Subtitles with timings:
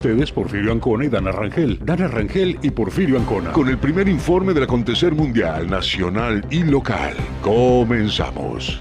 [0.00, 1.80] Ustedes Porfirio Ancona y Dana Rangel.
[1.84, 3.50] Dana Rangel y Porfirio Ancona.
[3.50, 7.16] Con el primer informe del acontecer mundial, nacional y local.
[7.42, 8.80] Comenzamos.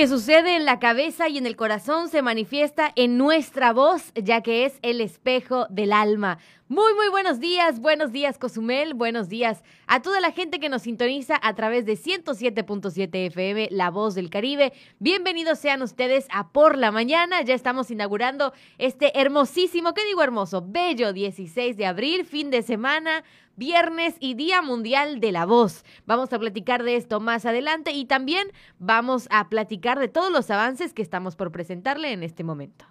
[0.00, 4.40] Que sucede en la cabeza y en el corazón se manifiesta en nuestra voz, ya
[4.40, 6.38] que es el espejo del alma.
[6.68, 10.82] Muy, muy buenos días, buenos días Cozumel, buenos días a toda la gente que nos
[10.82, 14.72] sintoniza a través de 107.7 FM, La Voz del Caribe.
[15.00, 20.64] Bienvenidos sean ustedes a Por la Mañana, ya estamos inaugurando este hermosísimo, ¿qué digo hermoso?
[20.66, 23.22] Bello 16 de abril, fin de semana,
[23.60, 25.84] viernes y Día Mundial de la Voz.
[26.06, 30.50] Vamos a platicar de esto más adelante y también vamos a platicar de todos los
[30.50, 32.86] avances que estamos por presentarle en este momento.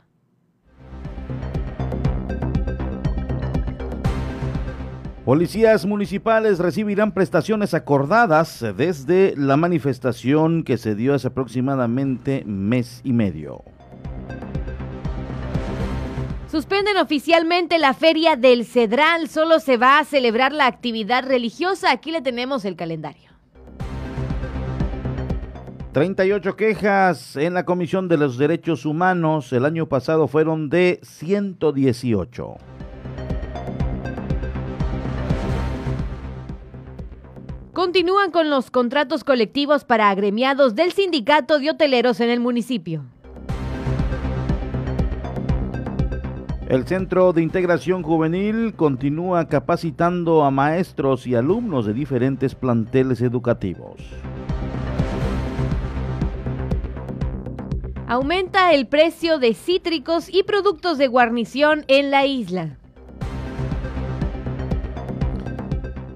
[5.26, 13.14] Policías municipales recibirán prestaciones acordadas desde la manifestación que se dio hace aproximadamente mes y
[13.14, 13.64] medio.
[16.52, 19.30] Suspenden oficialmente la feria del Cedral.
[19.30, 21.92] Solo se va a celebrar la actividad religiosa.
[21.92, 23.30] Aquí le tenemos el calendario.
[25.92, 29.54] 38 quejas en la Comisión de los Derechos Humanos.
[29.54, 32.58] El año pasado fueron de 118.
[37.74, 43.06] Continúan con los contratos colectivos para agremiados del sindicato de hoteleros en el municipio.
[46.70, 53.96] El Centro de Integración Juvenil continúa capacitando a maestros y alumnos de diferentes planteles educativos.
[58.08, 62.78] Aumenta el precio de cítricos y productos de guarnición en la isla.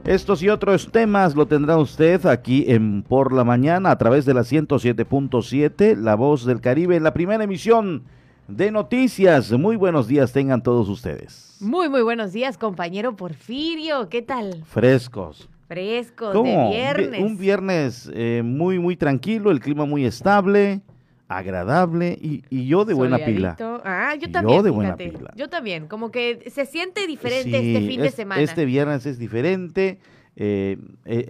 [0.06, 4.36] Estos y otros temas lo tendrá usted aquí en Por la Mañana a través de
[4.36, 8.04] la 107.7, La Voz del Caribe, en la primera emisión
[8.48, 9.52] de noticias.
[9.52, 11.58] Muy buenos días tengan todos ustedes.
[11.60, 14.10] Muy, muy buenos días, compañero Porfirio.
[14.10, 14.64] ¿Qué tal?
[14.66, 15.50] Frescos.
[15.68, 17.22] Frescos, de viernes.
[17.22, 20.82] Un viernes eh, muy, muy tranquilo, el clima muy estable
[21.28, 23.56] agradable y, y yo de buena pila.
[23.84, 24.58] Ah, yo también.
[24.58, 25.32] Yo de buena pila.
[25.36, 28.42] Yo también, como que se siente diferente este fin de semana.
[28.42, 30.00] Este viernes es diferente.
[30.36, 31.26] Eh, eh,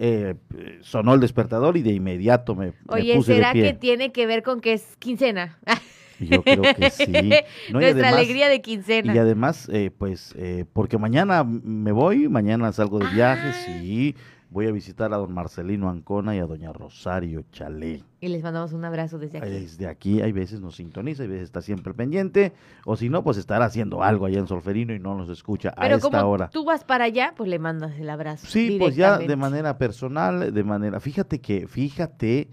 [0.56, 4.62] eh, sonó el despertador y de inmediato me, Oye, ¿será que tiene que ver con
[4.62, 5.58] que es quincena?
[6.20, 7.12] Yo creo que sí.
[7.72, 9.14] Nuestra alegría de quincena.
[9.14, 10.34] Y además, pues,
[10.72, 13.64] porque mañana me voy, mañana salgo de viaje, ah.
[13.66, 14.14] sí
[14.54, 18.04] voy a visitar a don Marcelino Ancona y a doña Rosario Chalé.
[18.20, 19.50] Y les mandamos un abrazo desde aquí.
[19.50, 22.52] Desde aquí, hay veces nos sintoniza, hay veces está siempre pendiente,
[22.84, 25.88] o si no, pues estará haciendo algo allá en Solferino y no nos escucha a
[25.88, 26.50] esta como hora.
[26.50, 28.46] tú vas para allá, pues le mandas el abrazo.
[28.46, 32.48] Sí, pues ya de manera personal, de manera, fíjate que, fíjate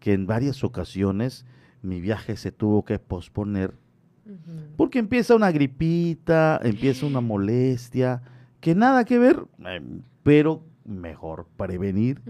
[0.00, 1.46] que en varias ocasiones
[1.84, 3.74] mi viaje se tuvo que posponer
[4.76, 8.22] porque empieza una gripita, empieza una molestia,
[8.60, 9.82] que nada que ver, eh,
[10.22, 12.22] pero mejor prevenir,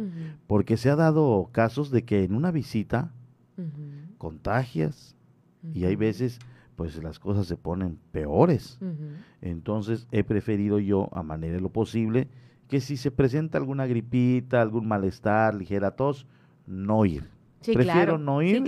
[0.47, 3.13] porque se ha dado casos de que en una visita
[4.19, 5.17] contagias
[5.73, 6.39] y hay veces
[6.77, 8.79] pues las cosas se ponen peores.
[9.41, 12.29] Entonces he preferido yo, a manera de lo posible,
[12.69, 16.27] que si se presenta alguna gripita, algún malestar, ligera tos,
[16.67, 17.29] no ir.
[17.65, 18.63] Prefiero no ir,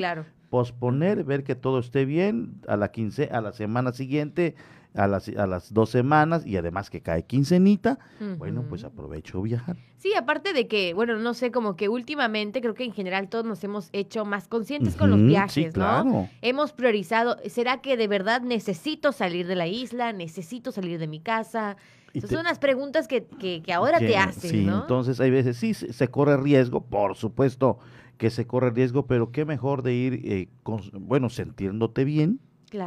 [0.50, 4.54] posponer, ver que todo esté bien, a la quince, a la semana siguiente
[4.96, 7.98] a las, a las dos semanas y además que cae quincenita,
[8.38, 9.76] bueno, pues aprovecho viajar.
[9.98, 13.44] Sí, aparte de que, bueno, no sé, como que últimamente creo que en general todos
[13.44, 16.04] nos hemos hecho más conscientes con los viajes, claro.
[16.04, 16.30] ¿no?
[16.42, 20.12] Hemos priorizado, ¿será que de verdad necesito salir de la isla?
[20.12, 21.76] ¿Necesito salir de mi casa?
[22.26, 26.38] son unas preguntas que, que, ahora te hacen, sí, entonces hay veces, sí, se, corre
[26.38, 27.78] riesgo, por supuesto
[28.18, 30.48] que se corre riesgo, pero qué mejor de ir, eh,
[30.92, 32.40] bueno, sintiéndote bien,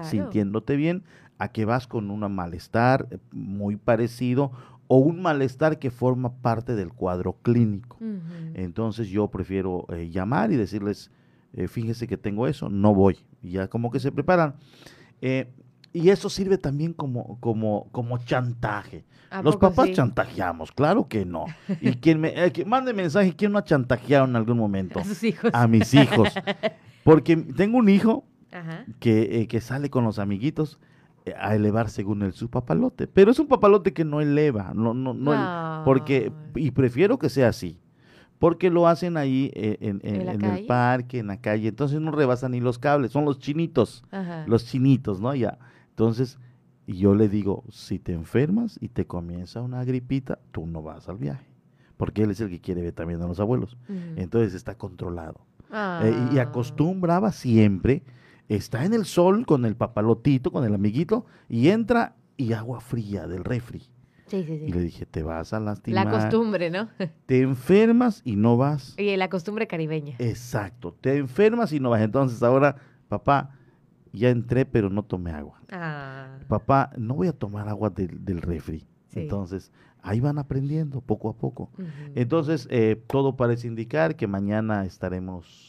[0.03, 1.03] sintiéndote bien,
[1.37, 4.51] a que vas con un malestar eh, muy parecido
[4.87, 7.97] o un malestar que forma parte del cuadro clínico.
[8.55, 11.11] Entonces yo prefiero eh, llamar y decirles,
[11.53, 13.19] eh, fíjese que tengo eso, no voy.
[13.41, 14.55] Y ya como que se preparan.
[15.93, 19.05] Y eso sirve también como, como, como chantaje.
[19.43, 21.45] Los papás chantajeamos, claro que no.
[21.81, 22.33] Y quien me
[22.65, 24.99] mande mensaje, ¿quién no ha chantajeado en algún momento?
[24.99, 25.51] A sus hijos.
[25.53, 26.29] A mis hijos.
[27.03, 28.25] Porque tengo un hijo
[28.99, 30.79] que, que sale con los amiguitos
[31.39, 33.07] a elevar según él su papalote.
[33.07, 37.49] Pero es un papalote que no eleva, no, no, no, porque, y prefiero que sea
[37.49, 37.79] así,
[38.37, 40.01] porque lo hacen ahí eh, en,
[40.43, 44.03] el parque, en la calle, entonces no rebasan ni los cables, son los chinitos,
[44.45, 45.35] los chinitos, ¿no?
[45.35, 45.57] Ya,
[45.99, 46.39] entonces,
[46.87, 51.17] yo le digo, si te enfermas y te comienza una gripita, tú no vas al
[51.17, 51.45] viaje,
[51.97, 53.75] porque él es el que quiere ver también a los abuelos,
[54.15, 55.45] entonces está controlado.
[55.67, 56.37] y ah.
[56.39, 58.03] acostumbraba siempre,
[58.47, 63.27] está en el sol con el papalotito, con el amiguito, y entra y agua fría
[63.27, 63.81] del refri.
[64.27, 64.65] Sí, sí, sí.
[64.67, 66.05] Y le dije, te vas a lastimar.
[66.05, 66.87] La costumbre, ¿no?
[67.25, 68.95] Te enfermas y no vas.
[68.97, 70.15] Y la costumbre caribeña.
[70.19, 72.01] Exacto, te enfermas y no vas.
[72.01, 72.77] Entonces ahora,
[73.09, 73.58] papá,
[74.13, 75.61] ya entré, pero no tomé agua.
[75.71, 76.37] Ah.
[76.47, 78.85] Papá, no voy a tomar agua del, del refri.
[79.13, 79.71] Entonces,
[80.01, 81.71] ahí van aprendiendo poco a poco.
[82.15, 85.68] Entonces, eh, todo parece indicar que mañana estaremos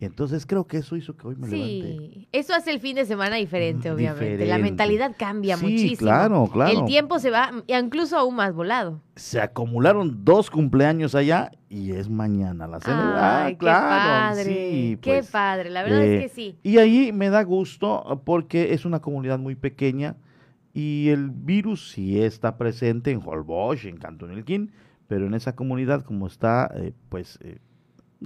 [0.00, 3.34] entonces creo que eso hizo que hoy me sí, eso hace el fin de semana
[3.34, 4.46] diferente, obviamente.
[4.46, 5.98] La mentalidad cambia sí, muchísimo.
[5.98, 6.78] claro, claro.
[6.78, 9.00] El tiempo se va incluso aún más volado.
[9.16, 13.46] Se acumularon dos cumpleaños allá y es mañana la cena.
[13.46, 14.38] Ay, ah, claro.
[14.38, 16.58] Qué padre, qué pues, padre, la verdad es eh, que sí.
[16.62, 20.14] Y ahí me da gusto porque es una comunidad muy pequeña
[20.72, 24.70] y el virus sí está presente en Holbox, en Cantonilquín,
[25.08, 27.40] pero en esa comunidad como está, eh, pues...
[27.42, 27.58] Eh,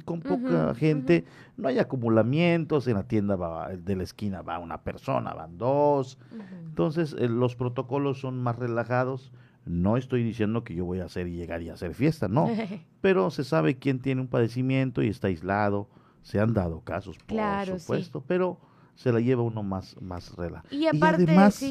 [0.05, 1.25] con poca gente,
[1.57, 6.19] no hay acumulamientos, en la tienda va, de la esquina va una persona, van dos,
[6.65, 9.33] entonces eh, los protocolos son más relajados,
[9.67, 12.49] no estoy diciendo que yo voy a hacer y llegar y hacer fiesta, no,
[13.03, 15.89] pero se sabe quién tiene un padecimiento y está aislado,
[16.23, 18.59] se han dado casos, por supuesto, pero
[18.95, 20.75] se la lleva uno más, más relajado.
[20.75, 21.65] Y aparte, además,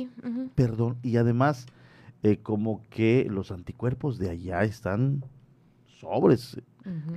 [0.53, 1.65] perdón, y además,
[2.23, 5.23] eh, como que los anticuerpos de allá están
[6.01, 6.61] sobres,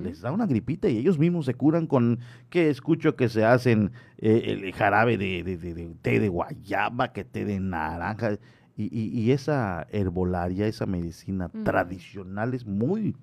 [0.02, 2.20] les da una gripita y ellos mismos se curan con
[2.50, 7.60] que escucho que se hacen eh, el jarabe de, té de guayaba, que té de
[7.60, 8.38] naranja.
[8.76, 13.16] Y, esa herbolaria, esa medicina tradicional es muy,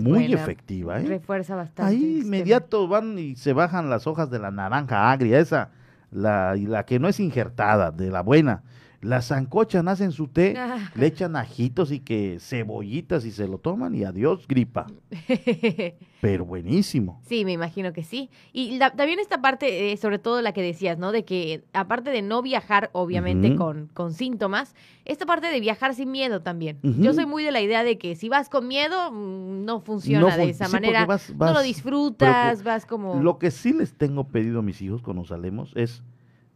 [0.00, 1.00] muy efectiva.
[1.00, 1.06] ¿eh?
[1.06, 1.90] Refuerza bastante.
[1.90, 5.70] Ahí inmediato van y se bajan las hojas de la naranja agria, esa,
[6.10, 8.64] la, la que no es injertada, de la buena
[9.00, 10.90] la zancocha hacen su té, ah.
[10.94, 14.86] le echan ajitos y que cebollitas y se lo toman y adiós gripa.
[16.20, 17.20] Pero buenísimo.
[17.24, 18.28] Sí, me imagino que sí.
[18.52, 21.12] Y también esta parte, eh, sobre todo la que decías, ¿no?
[21.12, 24.74] De que aparte de no viajar, obviamente, con, con síntomas,
[25.04, 26.78] esta parte de viajar sin miedo también.
[26.82, 30.36] Yo soy muy de la idea de que si vas con miedo, mm, no funciona
[30.36, 31.06] de esa manera.
[31.06, 33.22] no lo disfrutas, vas como...
[33.22, 36.02] Lo que sí les tengo pedido a mis hijos cuando salemos es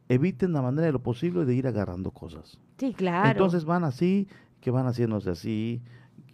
[0.08, 2.58] eviten la manera de lo posible de ir agarrando cosas.
[2.78, 3.30] Sí, claro.
[3.30, 4.28] Entonces van así,
[4.60, 5.82] que van haciéndose así.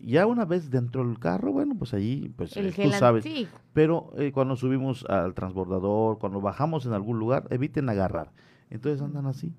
[0.01, 3.25] Ya una vez dentro del carro, bueno, pues allí, pues eh, tú sabes.
[3.73, 8.33] Pero eh, cuando subimos al transbordador, cuando bajamos en algún lugar, eviten agarrar.
[8.71, 9.55] Entonces andan así.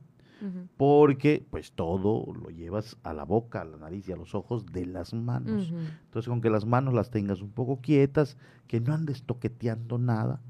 [0.78, 4.66] Porque pues todo lo llevas a la boca, a la nariz y a los ojos
[4.68, 5.74] de las manos.
[6.06, 10.42] Entonces con que las manos las tengas un poco quietas, que no andes toqueteando nada,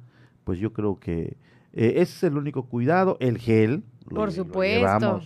[0.43, 1.37] pues yo creo que
[1.73, 3.17] eh, ese es el único cuidado.
[3.19, 3.83] El gel.
[4.09, 5.21] Por supuesto.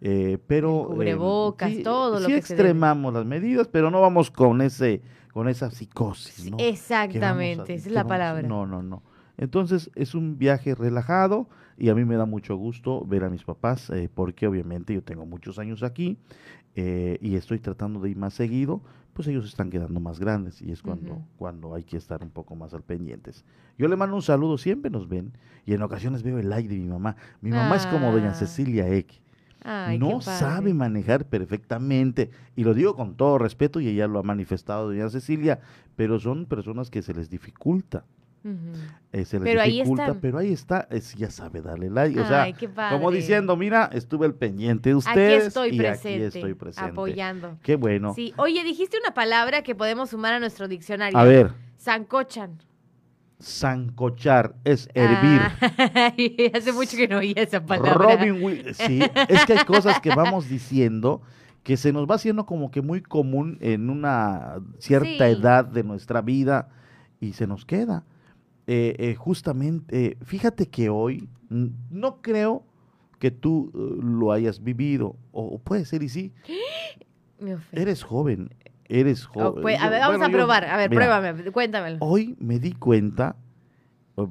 [0.00, 0.86] Eh, pero.
[0.88, 5.02] cubrebocas, eh, todo lo que extremamos las medidas, pero no vamos con ese
[5.32, 6.50] con esa psicosis.
[6.50, 6.58] ¿no?
[6.60, 8.46] Exactamente, esa es la palabra.
[8.46, 9.02] No, no, no.
[9.36, 13.42] Entonces es un viaje relajado y a mí me da mucho gusto ver a mis
[13.42, 16.18] papás porque obviamente yo tengo muchos años aquí
[16.76, 18.80] y estoy tratando de ir más seguido,
[19.14, 22.56] pues ellos están quedando más grandes y es cuando, cuando hay que estar un poco
[22.56, 23.44] más al pendientes.
[23.78, 25.32] Yo le mando un saludo, siempre nos ven
[25.64, 27.16] y en ocasiones veo el like de mi mamá.
[27.40, 28.34] Mi mamá es como doña ah.
[28.34, 29.22] Cecilia Eck.
[29.98, 34.88] no sabe manejar perfectamente, y lo digo con todo respeto, y ella lo ha manifestado,
[34.88, 35.60] doña Cecilia,
[35.96, 38.04] pero son personas que se les dificulta.
[39.12, 40.86] Eh, se les pero dificulta, ahí pero ahí está,
[41.16, 42.20] ya sabe darle like.
[42.20, 42.46] o sea,
[42.90, 45.38] como diciendo, mira, estuve el pendiente de ustedes.
[45.38, 46.26] Aquí estoy y presente.
[46.26, 46.90] Aquí estoy presente.
[46.90, 47.58] Apoyando.
[47.62, 48.12] Qué bueno.
[48.14, 51.18] Sí, oye, dijiste una palabra que podemos sumar a nuestro diccionario.
[51.18, 51.52] A ver.
[51.78, 52.58] Sancochan.
[53.38, 55.40] Sancochar es hervir.
[56.54, 57.94] hace mucho que no oía esa palabra.
[57.94, 61.22] Robin sí, es que hay cosas que vamos diciendo
[61.62, 66.20] que se nos va haciendo como que muy común en una cierta edad de nuestra
[66.20, 66.68] vida
[67.20, 68.04] y se nos queda.
[68.66, 72.64] Eh, eh, justamente, fíjate que hoy no creo
[73.18, 76.32] que tú eh, lo hayas vivido, o, puede ser y sí.
[77.72, 78.54] Eres joven,
[78.88, 79.60] eres joven.
[79.60, 81.98] Pues, a ver, vamos a probar, a ver, pruébame, cuéntamelo.
[82.00, 83.36] Hoy me di cuenta,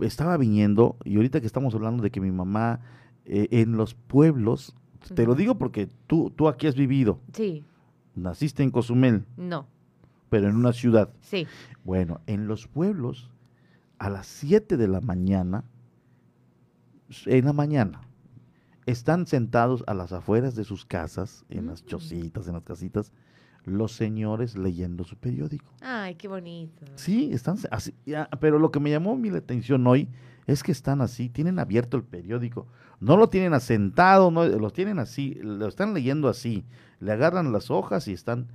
[0.02, 2.80] estaba viniendo, y ahorita que estamos hablando de que mi mamá
[3.26, 4.76] en los pueblos,
[5.14, 7.20] te lo digo porque tú, tú aquí has vivido.
[7.34, 7.64] Sí.
[8.16, 9.26] ¿Naciste en Cozumel?
[9.38, 9.68] No.
[10.30, 11.14] Pero en una ciudad.
[11.22, 11.46] Sí.
[11.84, 13.30] Bueno, en los pueblos
[14.00, 15.64] a las 7 de la mañana,
[17.26, 18.02] en la mañana,
[18.86, 23.14] están sentados a las afueras de sus casas, en las chocitas, en las casitas,
[23.66, 25.72] los señores leyendo su periódico.
[25.82, 26.86] Ay, qué bonito.
[26.96, 27.94] Sí, están así,
[28.40, 30.10] pero lo que me llamó mi atención hoy
[30.48, 32.68] es que están así, tienen abierto el periódico,
[33.00, 36.66] no lo tienen asentado, no, lo tienen así, lo están leyendo así,
[37.00, 38.48] le agarran las hojas y están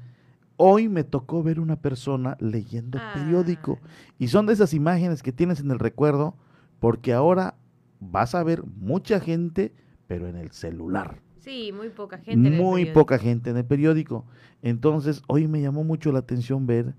[0.60, 3.78] Hoy me tocó ver una persona leyendo periódico.
[3.80, 3.88] Ah.
[4.18, 6.34] Y son de esas imágenes que tienes en el recuerdo
[6.80, 7.54] porque ahora
[8.00, 9.72] vas a ver mucha gente,
[10.08, 11.22] pero en el celular.
[11.38, 12.50] Sí, muy poca gente.
[12.50, 14.26] Muy poca gente en el periódico.
[14.60, 16.94] Entonces, hoy me llamó mucho la atención ver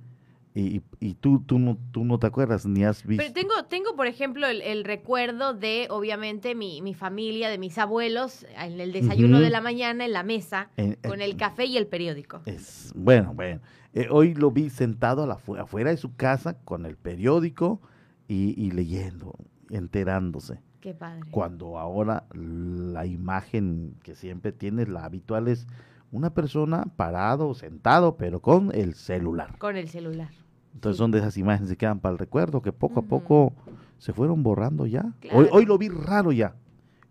[0.60, 3.24] y, y, tú, tú, no, tú no te acuerdas ni has visto.
[3.24, 8.46] Pero tengo, tengo por ejemplo, el, recuerdo de, obviamente, mi, mi, familia, de mis abuelos,
[8.58, 10.70] en el desayuno de la mañana, en la mesa,
[11.08, 12.42] con el café y el periódico.
[12.46, 13.62] Es, bueno, bueno.
[13.94, 17.82] Eh, hoy lo vi sentado afuera de su casa con el periódico
[18.28, 19.36] y, y leyendo,
[19.70, 20.60] enterándose.
[20.80, 21.32] Qué padre.
[21.32, 25.68] Cuando ahora la imagen que siempre tienes, la habitual es
[26.12, 29.58] una persona parado, sentado, pero con el celular.
[29.58, 30.30] Con el celular.
[30.73, 33.53] Entonces son de esas imágenes que quedan para el recuerdo, que poco a poco
[33.97, 35.13] se fueron borrando ya.
[35.31, 36.55] Hoy, hoy lo vi raro ya.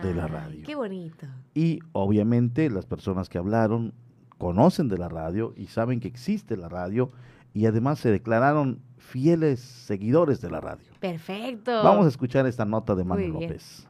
[0.03, 0.65] de la radio.
[0.65, 1.27] Qué bonito.
[1.53, 3.94] Y obviamente las personas que hablaron
[4.38, 7.10] conocen de la radio y saben que existe la radio
[7.53, 10.88] y además se declararon fieles seguidores de la radio.
[11.00, 11.84] Perfecto.
[11.84, 13.88] Vamos a escuchar esta nota de Manu López.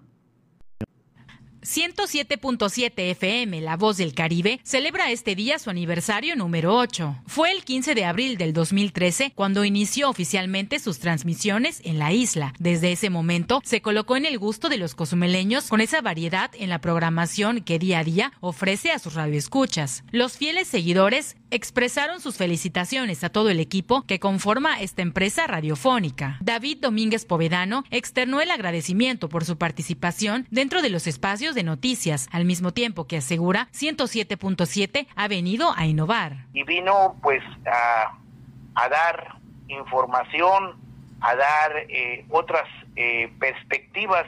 [1.62, 7.24] 107.7 FM, La Voz del Caribe, celebra este día su aniversario número 8.
[7.28, 12.54] Fue el 15 de abril del 2013 cuando inició oficialmente sus transmisiones en la isla.
[12.60, 16.70] Desde ese momento se colocó en el gusto de los cozumeleños con esa variedad en
[16.70, 20.04] la programación que día a día ofrece a sus radioescuchas.
[20.12, 26.38] Los fieles seguidores expresaron sus felicitaciones a todo el equipo que conforma esta empresa radiofónica.
[26.42, 32.30] David Domínguez Povedano externó el agradecimiento por su participación dentro de los espacios de noticias,
[32.32, 36.46] al mismo tiempo que asegura 107.7 ha venido a innovar.
[36.54, 39.36] Y vino pues a, dar
[39.68, 40.76] información,
[41.22, 42.66] a dar eh, otras
[42.96, 44.26] eh, perspectivas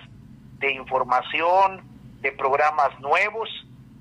[0.59, 1.81] de información,
[2.21, 3.49] de programas nuevos.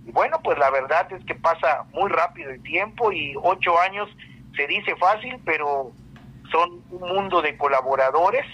[0.07, 4.09] Y bueno, pues la verdad es que pasa muy rápido el tiempo y ocho años
[4.57, 5.93] se dice fácil, pero
[6.50, 8.47] son un mundo de colaboradores.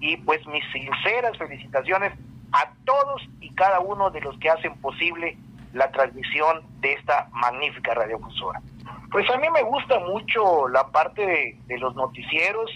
[0.00, 2.12] Y pues mis sinceras felicitaciones
[2.52, 5.36] a todos y cada uno de los que hacen posible
[5.72, 8.60] la transmisión de esta magnífica radiofusora.
[9.10, 12.70] Pues a mí me gusta mucho la parte de, los noticieros,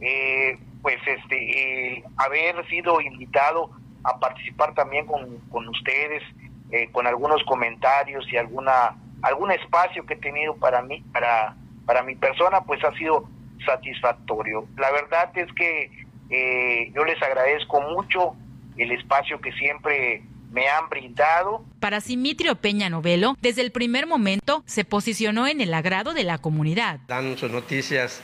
[0.00, 3.70] eh, pues este haber sido invitado
[4.04, 6.22] a participar también con, con ustedes
[6.70, 11.54] eh, con algunos comentarios y alguna algún espacio que he tenido para mí para
[11.86, 13.28] para mi persona pues ha sido
[13.64, 15.90] satisfactorio la verdad es que
[16.28, 18.34] eh, yo les agradezco mucho
[18.76, 21.64] el espacio que siempre me han brindado.
[21.80, 26.38] Para Simitrio Peña Novelo, desde el primer momento se posicionó en el agrado de la
[26.38, 27.00] comunidad.
[27.08, 28.22] Dan sus noticias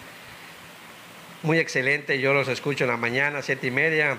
[1.42, 4.18] muy excelente, yo los escucho en la mañana, siete y media,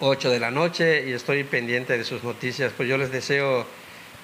[0.00, 2.72] 8 de la noche y estoy pendiente de sus noticias.
[2.76, 3.66] Pues yo les deseo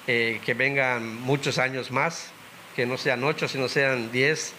[0.07, 2.31] eh, que vengan muchos años más,
[2.75, 4.53] que no sean 8, sino sean 10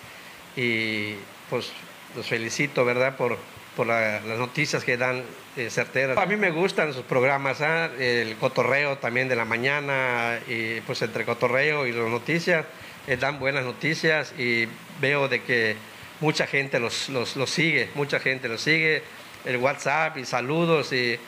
[0.57, 1.15] y
[1.51, 1.73] pues
[2.17, 3.17] los felicito, ¿verdad?
[3.17, 3.39] Por,
[3.77, 5.23] por las noticias que dan
[5.57, 6.19] eh, certeras.
[6.19, 7.91] A mí me gustan sus programas, ¿ah?
[7.99, 12.67] el cotorreo también de la mañana, y pues entre cotorreo y las noticias,
[13.07, 14.69] eh, dan buenas noticias y
[15.01, 15.77] veo de que
[16.21, 19.03] mucha gente los, los, los sigue, mucha gente los sigue
[19.45, 21.19] el WhatsApp y saludos y,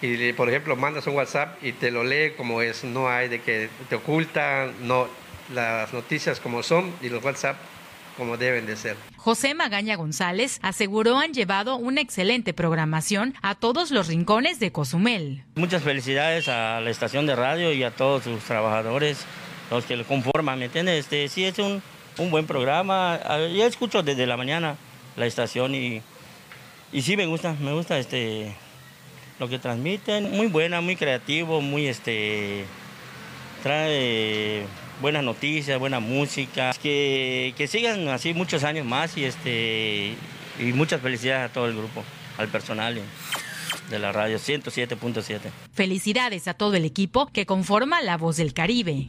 [0.00, 3.40] y, por ejemplo mandas un WhatsApp y te lo lee como es, no hay de
[3.40, 5.08] que te ocultan, no,
[5.52, 7.56] las noticias como son y los WhatsApp
[8.18, 8.96] como deben de ser.
[9.16, 15.44] José Magaña González aseguró han llevado una excelente programación a todos los rincones de Cozumel.
[15.54, 19.24] Muchas felicidades a la estación de radio y a todos sus trabajadores,
[19.70, 20.98] los que lo conforman, ¿me entiendes?
[20.98, 21.80] Este, sí, es un,
[22.18, 23.20] un buen programa.
[23.54, 24.76] Yo escucho desde la mañana
[25.16, 26.02] la estación y,
[26.92, 28.52] y sí me gusta, me gusta este,
[29.38, 30.32] lo que transmiten.
[30.32, 32.64] Muy buena, muy creativo, muy este,
[33.62, 34.64] trae
[35.00, 36.72] buenas noticias, buena música.
[36.82, 40.14] Que, que sigan así muchos años más y, este,
[40.58, 42.04] y muchas felicidades a todo el grupo,
[42.36, 43.00] al personal
[43.90, 45.40] de la radio 107.7.
[45.72, 49.08] Felicidades a todo el equipo que conforma La Voz del Caribe.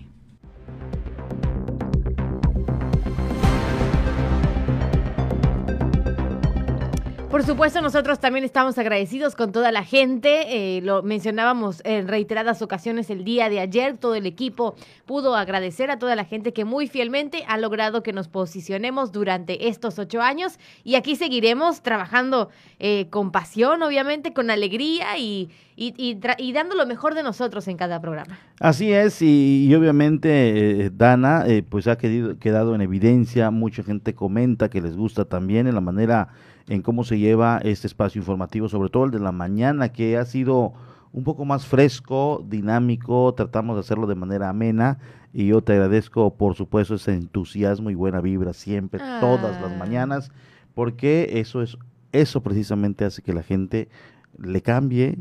[7.29, 10.77] Por supuesto, nosotros también estamos agradecidos con toda la gente.
[10.77, 13.97] Eh, lo mencionábamos en reiteradas ocasiones el día de ayer.
[13.97, 14.73] Todo el equipo
[15.05, 19.67] pudo agradecer a toda la gente que muy fielmente ha logrado que nos posicionemos durante
[19.67, 20.57] estos ocho años.
[20.83, 27.13] Y aquí seguiremos trabajando eh, con pasión, obviamente, con alegría y, y, dando lo mejor
[27.13, 28.39] de nosotros en cada programa.
[28.59, 33.51] Así es, y, obviamente, eh, Dana, pues ha quedado en evidencia.
[33.51, 36.29] Mucha gente comenta que les gusta también en la manera
[36.69, 40.25] en cómo se lleva este espacio informativo, sobre todo el de la mañana, que ha
[40.25, 40.73] sido
[41.11, 44.99] un poco más fresco, dinámico, tratamos de hacerlo de manera amena
[45.33, 49.77] y yo te agradezco por supuesto ese entusiasmo y buena vibra siempre, todas las ah.
[49.77, 50.31] mañanas,
[50.75, 51.77] porque eso es
[52.11, 53.89] eso precisamente hace que la gente
[54.37, 55.19] le cambie,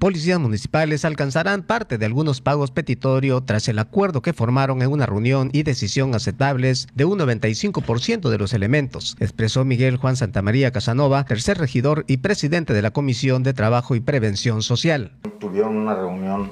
[0.00, 5.04] Policías municipales alcanzarán parte de algunos pagos petitorio tras el acuerdo que formaron en una
[5.04, 11.26] reunión y decisión aceptables de un 95% de los elementos, expresó Miguel Juan Santamaría Casanova,
[11.26, 15.12] tercer regidor y presidente de la Comisión de Trabajo y Prevención Social.
[15.38, 16.50] Tuvieron una reunión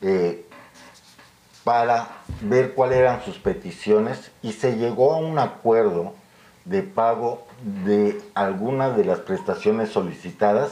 [0.00, 0.46] eh,
[1.64, 2.10] para
[2.42, 6.14] ver cuáles eran sus peticiones y se llegó a un acuerdo
[6.64, 7.44] de pago
[7.84, 10.70] de algunas de las prestaciones solicitadas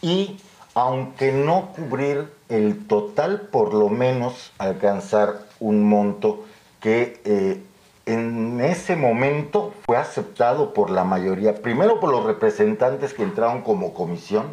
[0.00, 0.38] y
[0.74, 6.44] aunque no cubrir el total, por lo menos alcanzar un monto
[6.80, 7.62] que eh,
[8.06, 13.94] en ese momento fue aceptado por la mayoría, primero por los representantes que entraron como
[13.94, 14.46] comisión,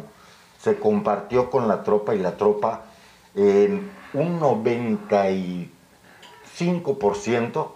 [0.58, 2.82] se compartió con la tropa y la tropa
[3.34, 5.24] en un 90
[6.58, 7.68] 5%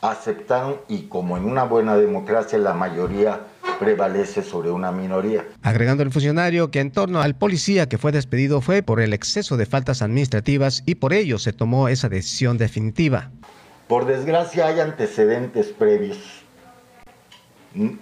[0.00, 3.40] aceptaron y como en una buena democracia la mayoría
[3.80, 5.46] prevalece sobre una minoría.
[5.62, 9.56] Agregando el funcionario que en torno al policía que fue despedido fue por el exceso
[9.56, 13.30] de faltas administrativas y por ello se tomó esa decisión definitiva.
[13.88, 16.18] Por desgracia hay antecedentes previos.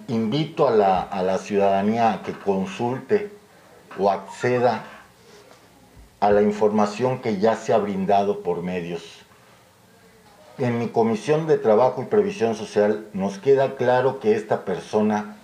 [0.09, 3.29] Invito a la, a la ciudadanía a que consulte
[3.97, 4.83] o acceda
[6.19, 9.19] a la información que ya se ha brindado por medios
[10.57, 15.38] en mi comisión de trabajo y previsión social nos queda claro que esta persona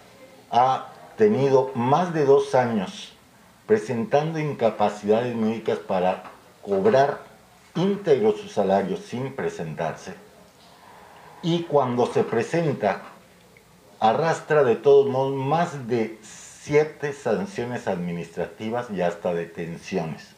[0.55, 0.87] ha
[1.17, 3.11] tenido más de dos años
[3.67, 6.23] presentando incapacidades médicas para
[6.61, 7.19] cobrar
[7.75, 10.13] íntegro su salario sin presentarse.
[11.41, 13.01] Y cuando se presenta,
[13.99, 20.35] arrastra de todos modos más de siete sanciones administrativas y hasta detenciones,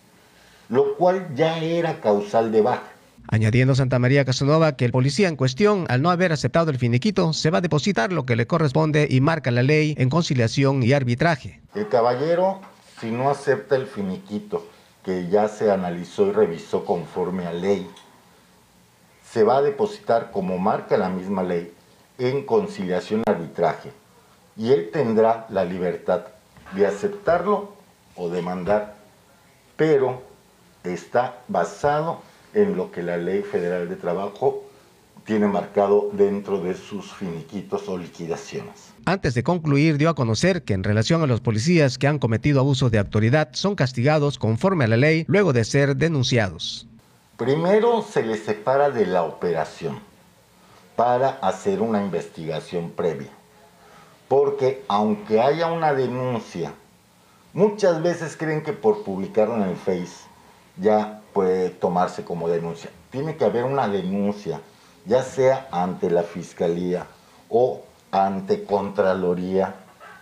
[0.67, 2.96] lo cual ya era causal de baja.
[3.29, 7.33] Añadiendo Santa María Casanova que el policía en cuestión, al no haber aceptado el finiquito,
[7.33, 10.93] se va a depositar lo que le corresponde y marca la ley en conciliación y
[10.93, 11.59] arbitraje.
[11.75, 12.61] El caballero,
[13.01, 14.65] si no acepta el finiquito,
[15.03, 17.89] que ya se analizó y revisó conforme a ley,
[19.29, 21.73] se va a depositar como marca la misma ley
[22.17, 23.91] en conciliación y arbitraje.
[24.55, 26.21] Y él tendrá la libertad
[26.73, 27.73] de aceptarlo
[28.15, 28.95] o demandar,
[29.75, 30.23] pero
[30.85, 32.21] está basado
[32.53, 34.63] en lo que la Ley Federal de Trabajo
[35.25, 38.93] tiene marcado dentro de sus finiquitos o liquidaciones.
[39.05, 42.61] Antes de concluir, dio a conocer que en relación a los policías que han cometido
[42.61, 46.87] abusos de autoridad son castigados conforme a la ley luego de ser denunciados.
[47.35, 49.99] Primero se les separa de la operación
[50.95, 53.29] para hacer una investigación previa.
[54.27, 56.73] Porque aunque haya una denuncia,
[57.53, 60.25] muchas veces creen que por publicarlo en el Face
[60.77, 61.16] ya
[61.79, 62.89] tomarse como denuncia.
[63.09, 64.61] Tiene que haber una denuncia,
[65.05, 67.07] ya sea ante la Fiscalía
[67.49, 69.75] o ante Contraloría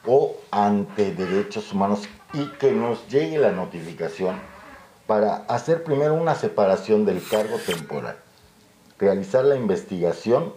[0.06, 4.39] o ante Derechos Humanos y que nos llegue la notificación
[5.08, 8.17] para hacer primero una separación del cargo temporal,
[8.97, 10.54] realizar la investigación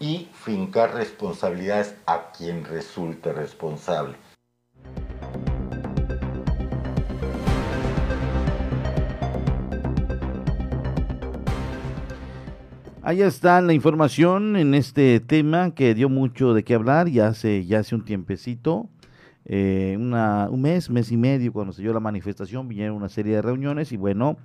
[0.00, 4.16] y fincar responsabilidades a quien resulte responsable.
[13.04, 17.66] Ahí está la información en este tema que dio mucho de qué hablar ya hace,
[17.66, 18.88] ya hace un tiempecito,
[19.44, 23.34] eh, una, un mes, mes y medio cuando se dio la manifestación, vinieron una serie
[23.34, 24.36] de reuniones y bueno,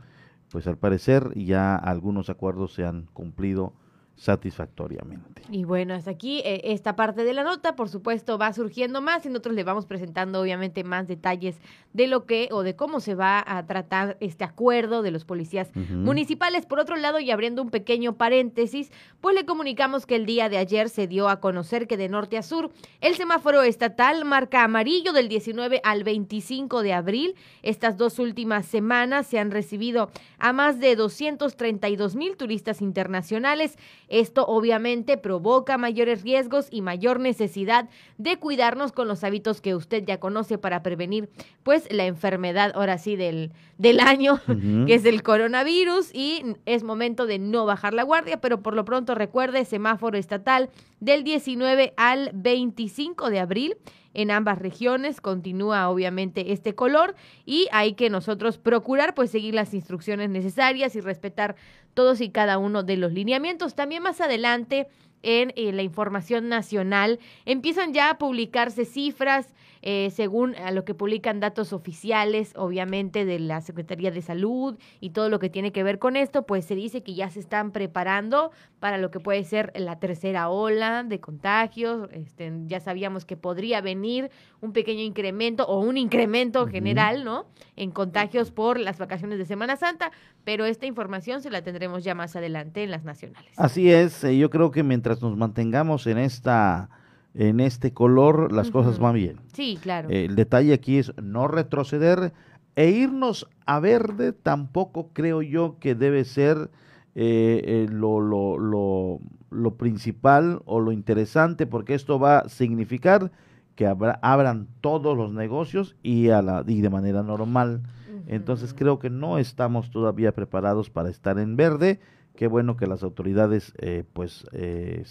[0.50, 3.74] pues al parecer ya algunos acuerdos se han cumplido
[4.18, 5.44] satisfactoriamente.
[5.52, 9.26] Y bueno, hasta aquí eh, esta parte de la nota, por supuesto, va surgiendo más
[9.26, 11.60] y nosotros le vamos presentando obviamente más detalles
[11.94, 15.70] de lo que o de cómo se va a tratar este acuerdo de los policías
[15.76, 16.66] municipales.
[16.66, 20.58] Por otro lado, y abriendo un pequeño paréntesis, pues le comunicamos que el día de
[20.58, 25.14] ayer se dio a conocer que de norte a sur el semáforo estatal marca amarillo
[25.14, 27.36] del 19 al 25 de abril.
[27.62, 33.78] Estas dos últimas semanas se han recibido a más de 232 mil turistas internacionales
[34.08, 40.04] esto obviamente provoca mayores riesgos y mayor necesidad de cuidarnos con los hábitos que usted
[40.06, 41.30] ya conoce para prevenir
[41.64, 44.40] pues la enfermedad ahora sí del, del año,
[44.88, 48.86] que es el coronavirus y es momento de no bajar la guardia, pero por lo
[48.86, 53.78] pronto recuerde semáforo estatal del 19 al 25 de abril
[54.18, 59.76] en ambas regiones continúa obviamente este color y hay que nosotros procurar pues seguir las
[59.76, 61.56] instrucciones necesarias y respetar
[61.94, 63.76] todos y cada uno de los lineamientos.
[63.76, 64.88] También más adelante
[65.22, 69.54] en eh, la información nacional empiezan ya a publicarse cifras
[69.90, 75.12] eh, según a lo que publican datos oficiales, obviamente, de la Secretaría de Salud y
[75.12, 77.72] todo lo que tiene que ver con esto, pues se dice que ya se están
[77.72, 82.10] preparando para lo que puede ser la tercera ola de contagios.
[82.12, 87.46] Este, ya sabíamos que podría venir un pequeño incremento o un incremento general, ¿no?
[87.78, 90.12] En contagios por las vacaciones de Semana Santa,
[90.44, 93.54] pero esta información se la tendremos ya más adelante en las nacionales.
[93.56, 96.90] Así es, eh, yo creo que mientras nos mantengamos en esta
[97.38, 99.38] en este color, las cosas van bien.
[99.54, 100.10] Sí, claro.
[100.10, 102.34] el detalle aquí es no retroceder
[102.76, 106.70] e irnos a verde tampoco creo yo que debe ser
[107.16, 109.20] eh, eh, lo, lo, lo,
[109.50, 113.32] lo, principal o lo interesante porque esto va a significar
[113.76, 113.88] que
[114.22, 117.84] abran todos los negocios y, a la, y de manera normal.
[118.26, 122.00] Entonces creo que no estamos todavía preparados para estar en verde
[122.38, 125.04] Qué bueno que las autoridades, eh, pues eh,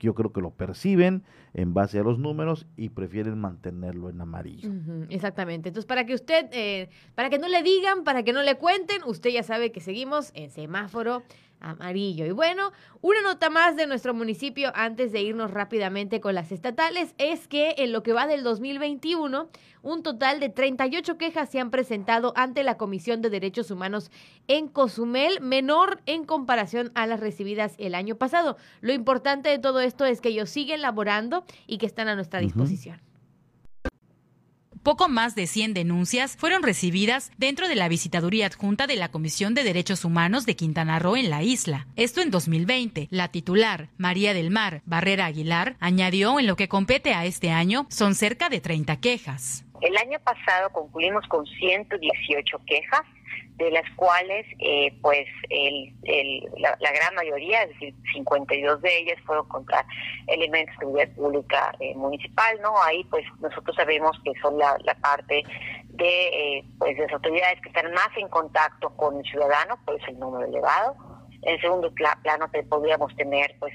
[0.00, 1.22] yo creo que lo perciben
[1.54, 4.68] en base a los números y prefieren mantenerlo en amarillo.
[5.08, 5.68] exactamente.
[5.68, 9.04] Entonces, para que usted, eh, para que no le digan, para que no le cuenten,
[9.04, 11.22] usted ya sabe que seguimos en semáforo
[11.62, 12.26] amarillo.
[12.26, 17.14] Y bueno, una nota más de nuestro municipio antes de irnos rápidamente con las estatales
[17.18, 19.48] es que en lo que va del 2021,
[19.82, 24.10] un total de 38 quejas se han presentado ante la Comisión de Derechos Humanos
[24.48, 28.56] en Cozumel, menor en comparación a las recibidas el año pasado.
[28.80, 32.40] Lo importante de todo esto es que ellos siguen laborando y que están a nuestra
[32.40, 33.11] disposición.
[34.82, 39.54] Poco más de 100 denuncias fueron recibidas dentro de la visitaduría adjunta de la Comisión
[39.54, 41.86] de Derechos Humanos de Quintana Roo en la isla.
[41.94, 43.06] Esto en 2020.
[43.12, 47.86] La titular, María del Mar Barrera Aguilar, añadió en lo que compete a este año
[47.90, 49.64] son cerca de 30 quejas.
[49.82, 53.02] El año pasado concluimos con 118 quejas
[53.56, 55.94] de las cuales eh, pues el,
[56.58, 59.84] la, gran mayoría, es decir, 52 de ellas fueron contra
[60.26, 62.74] elementos de seguridad pública eh, municipal, ¿no?
[62.82, 65.42] Ahí pues nosotros sabemos que son la, parte
[65.88, 70.18] de eh, pues las autoridades que están más en contacto con el ciudadano, pues el
[70.18, 70.96] número elevado.
[71.42, 73.74] En segundo plano podríamos tener pues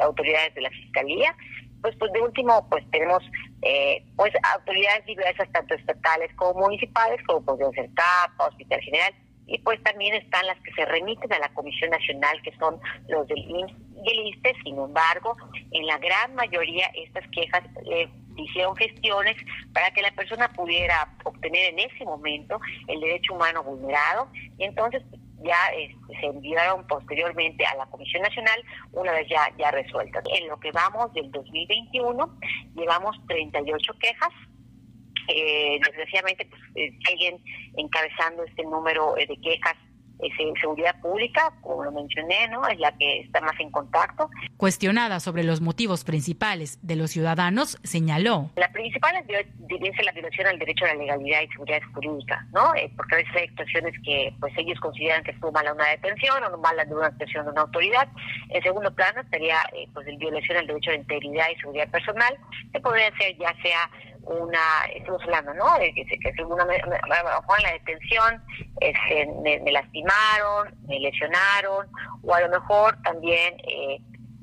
[0.00, 1.34] autoridades de la fiscalía
[1.82, 3.22] pues, pues de último pues tenemos
[3.62, 9.14] eh, pues autoridades diversas tanto estatales como municipales como podrían ser CAPA, Hospital General
[9.46, 13.26] y pues también están las que se remiten a la Comisión Nacional que son los
[13.26, 15.36] del IMSS y el ISTE, sin embargo
[15.72, 19.36] en la gran mayoría estas quejas eh, hicieron gestiones
[19.72, 24.28] para que la persona pudiera obtener en ese momento el derecho humano vulnerado.
[24.58, 25.02] Y entonces
[25.42, 30.22] ya este, se enviaron posteriormente a la Comisión Nacional una vez ya, ya resueltas.
[30.38, 32.38] En lo que vamos del 2021,
[32.76, 34.30] llevamos 38 quejas.
[35.28, 37.38] Eh, desgraciadamente, pues, eh, siguen
[37.76, 39.76] encabezando este número de quejas
[40.60, 42.66] seguridad pública, como lo mencioné, ¿no?
[42.68, 44.28] Es la que está más en contacto.
[44.56, 48.50] Cuestionada sobre los motivos principales de los ciudadanos, señaló.
[48.56, 49.26] La principal es
[50.04, 52.74] la violación al derecho a la legalidad y seguridad jurídica, ¿no?
[52.74, 56.42] Eh, porque a veces hay actuaciones que pues ellos consideran que estuvo mala una detención
[56.44, 58.08] o mala de una detención de una autoridad.
[58.48, 61.88] En segundo plano estaría eh, pues el violación al derecho a la integridad y seguridad
[61.90, 62.36] personal,
[62.72, 63.90] que podría ser ya sea
[64.22, 65.78] una, estamos hablando, ¿no?
[65.78, 66.90] De que, que según me, en
[67.62, 68.42] la detención
[68.80, 71.88] este, me, lastimaron, me lesionaron,
[72.22, 74.00] o a lo mejor también eh,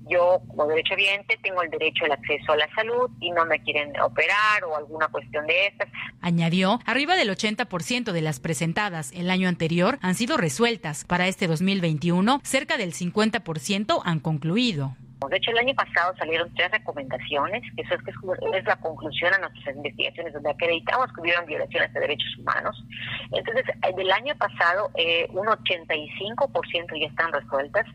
[0.10, 3.62] yo como derecho derechohabiente tengo el derecho al acceso a la salud y no me
[3.62, 5.90] quieren operar o alguna cuestión de estas.
[6.22, 11.04] Añadió, arriba del 80% de las presentadas el año anterior han sido resueltas.
[11.06, 14.96] Para este 2021, cerca del 50% han concluido.
[15.30, 19.40] De hecho, el año pasado salieron tres recomendaciones, eso es, que es la conclusión a
[19.40, 22.84] nuestras investigaciones, donde acreditamos que hubieron violaciones de derechos humanos.
[23.32, 27.86] Entonces, eh, del año pasado, eh, un 85% ya están resueltas,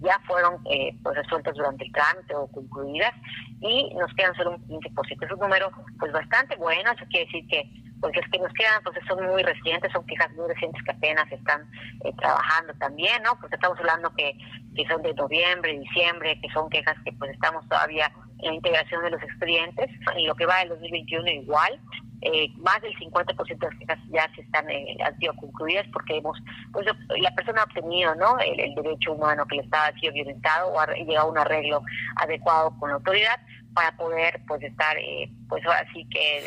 [0.00, 3.14] ya fueron eh, pues, resueltas durante el trámite o concluidas,
[3.60, 5.24] y nos quedan solo un 15%.
[5.24, 7.62] Es un número pues bastante bueno, eso quiere decir que
[8.02, 11.30] porque es que nos quedan pues son muy recientes, son quejas muy recientes que apenas
[11.30, 11.62] están
[12.04, 13.38] eh, trabajando también, ¿no?
[13.40, 14.36] Porque estamos hablando que,
[14.76, 19.04] que son de noviembre, diciembre, que son quejas que pues estamos todavía en la integración
[19.04, 19.88] de los expedientes.
[20.16, 21.80] En lo que va del 2021 igual,
[22.22, 26.16] eh, más del 50% de las quejas ya se están eh, han sido concluidas porque
[26.16, 26.38] hemos
[26.72, 26.86] pues
[27.20, 30.86] la persona ha obtenido no el, derecho humano que le estaba sido violentado o ha
[30.86, 31.82] llegado a un arreglo
[32.16, 33.40] adecuado con la autoridad
[33.74, 36.44] para poder pues estar eh, pues así que eh,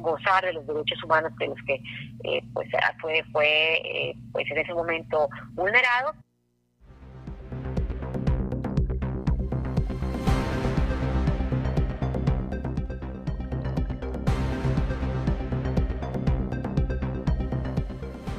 [0.00, 1.80] gozar de los derechos humanos de los que
[2.24, 2.68] eh, pues
[3.00, 6.14] fue fue pues en ese momento vulnerado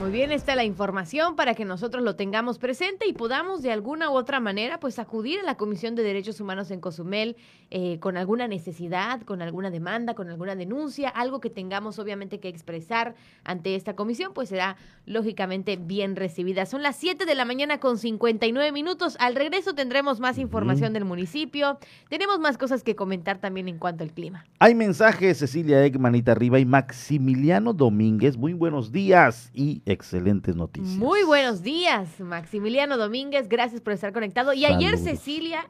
[0.06, 4.12] Muy bien, está la información para que nosotros lo tengamos presente y podamos de alguna
[4.12, 7.38] u otra manera pues acudir a la Comisión de Derechos Humanos en Cozumel
[7.72, 12.50] eh, con alguna necesidad, con alguna demanda, con alguna denuncia, algo que tengamos obviamente que
[12.50, 16.68] expresar ante esta comisión, pues será lógicamente bien recibida.
[16.68, 19.18] Son las 7 de la mañana con 59 minutos.
[19.20, 21.80] Al regreso tendremos más información del municipio.
[22.10, 24.46] Tenemos más cosas que comentar también en cuanto al clima.
[24.60, 28.38] Hay mensajes, Cecilia Egmanita Arriba y Maximiliano Domínguez.
[28.38, 30.96] Muy buenos días y excelentes noticias.
[30.98, 33.50] Muy buenos días, Maximiliano Domínguez.
[33.50, 34.54] Gracias por estar conectado.
[34.54, 35.66] Y ayer Cecilia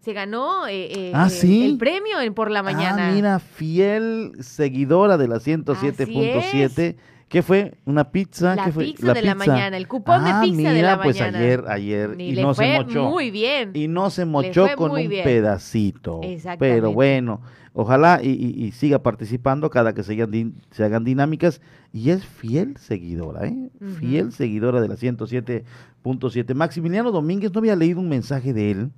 [0.00, 3.08] se ganó eh, eh, ah, el premio en por la mañana.
[3.08, 6.96] Ah, mira, fiel seguidora de la 107.7.
[7.28, 7.74] ¿Qué fue?
[7.84, 8.56] ¿Una pizza?
[8.56, 8.84] La ¿Qué fue?
[8.84, 11.38] pizza de la mañana, el cupón de ah, pizza de la pues mañana.
[11.38, 13.10] ayer, ayer, y, no se mochó.
[13.10, 13.72] Muy bien.
[13.74, 16.20] Y no se mochó con un pedacito.
[16.58, 17.42] Pero bueno,
[17.74, 21.60] ojalá y, siga participando cada que se hagan, se hagan dinámicas.
[21.92, 23.70] Y es fiel seguidora, ¿eh?
[23.98, 26.54] Fiel seguidora de la 107.7.
[26.54, 28.90] Maximiliano Domínguez, no había leído un mensaje de él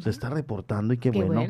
[0.00, 1.40] se está reportando y qué, bueno,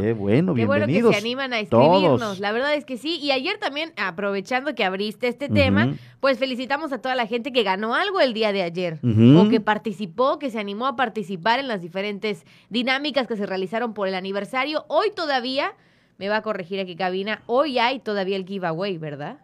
[0.00, 2.40] Qué bueno, qué bueno que se animan a escribirnos.
[2.40, 3.18] La verdad es que sí.
[3.18, 7.62] Y ayer también, aprovechando que abriste este tema, pues felicitamos a toda la gente que
[7.62, 9.00] ganó algo el día de ayer.
[9.02, 13.92] O que participó, que se animó a participar en las diferentes dinámicas que se realizaron
[13.92, 14.84] por el aniversario.
[14.88, 15.74] Hoy todavía,
[16.18, 19.38] me va a corregir aquí cabina, hoy hay todavía el giveaway, ¿verdad?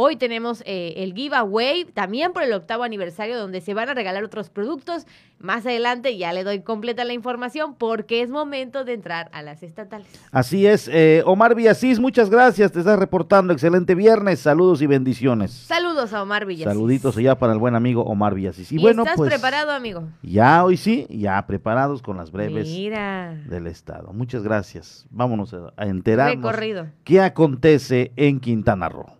[0.00, 4.22] Hoy tenemos eh, el giveaway también por el octavo aniversario donde se van a regalar
[4.22, 5.08] otros productos.
[5.40, 9.64] Más adelante ya le doy completa la información porque es momento de entrar a las
[9.64, 10.06] estatales.
[10.30, 10.86] Así es.
[10.86, 12.70] Eh, Omar Villasís, muchas gracias.
[12.70, 13.52] Te estás reportando.
[13.52, 14.38] Excelente viernes.
[14.38, 15.50] Saludos y bendiciones.
[15.50, 16.72] Saludos a Omar Villasís.
[16.72, 18.70] Saluditos allá para el buen amigo Omar Villasís.
[18.70, 20.04] Y, bueno, ¿Estás pues, preparado, amigo?
[20.22, 24.12] Ya hoy sí, ya preparados con las breves del Estado.
[24.12, 25.08] Muchas gracias.
[25.10, 26.86] Vámonos a enterarnos Recorrido.
[27.02, 29.17] qué acontece en Quintana Roo.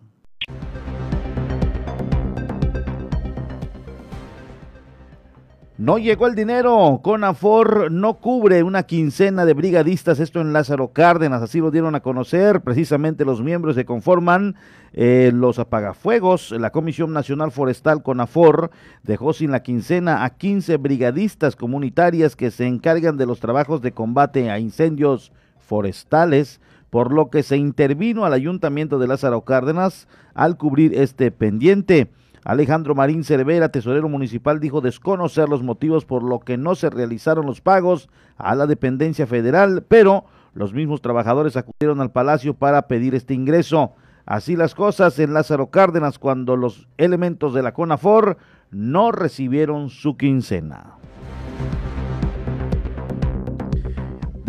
[5.78, 11.40] No llegó el dinero, Conafor no cubre una quincena de brigadistas, esto en Lázaro Cárdenas,
[11.40, 12.62] así lo dieron a conocer.
[12.62, 14.56] Precisamente los miembros que conforman
[14.92, 16.50] eh, los apagafuegos.
[16.50, 18.72] La Comisión Nacional Forestal Conafor
[19.04, 23.92] dejó sin la quincena a 15 brigadistas comunitarias que se encargan de los trabajos de
[23.92, 25.30] combate a incendios
[25.60, 32.10] forestales por lo que se intervino al Ayuntamiento de Lázaro Cárdenas al cubrir este pendiente.
[32.44, 37.44] Alejandro Marín Cervera, tesorero municipal, dijo desconocer los motivos por lo que no se realizaron
[37.44, 40.24] los pagos a la dependencia federal, pero
[40.54, 43.92] los mismos trabajadores acudieron al palacio para pedir este ingreso.
[44.24, 48.36] Así las cosas en Lázaro Cárdenas cuando los elementos de la CONAFOR
[48.70, 50.97] no recibieron su quincena.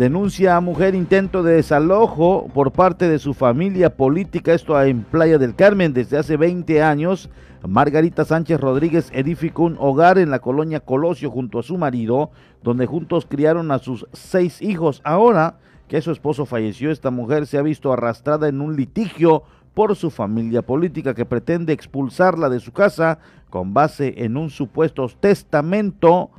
[0.00, 5.36] Denuncia a mujer intento de desalojo por parte de su familia política, esto en Playa
[5.36, 7.28] del Carmen desde hace 20 años.
[7.68, 12.30] Margarita Sánchez Rodríguez edificó un hogar en la colonia Colosio junto a su marido,
[12.62, 15.02] donde juntos criaron a sus seis hijos.
[15.04, 19.42] Ahora que su esposo falleció, esta mujer se ha visto arrastrada en un litigio
[19.74, 23.18] por su familia política que pretende expulsarla de su casa
[23.50, 26.30] con base en un supuesto testamento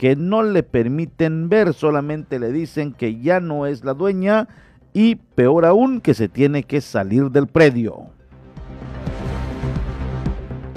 [0.00, 4.48] que no le permiten ver, solamente le dicen que ya no es la dueña
[4.94, 8.06] y peor aún que se tiene que salir del predio.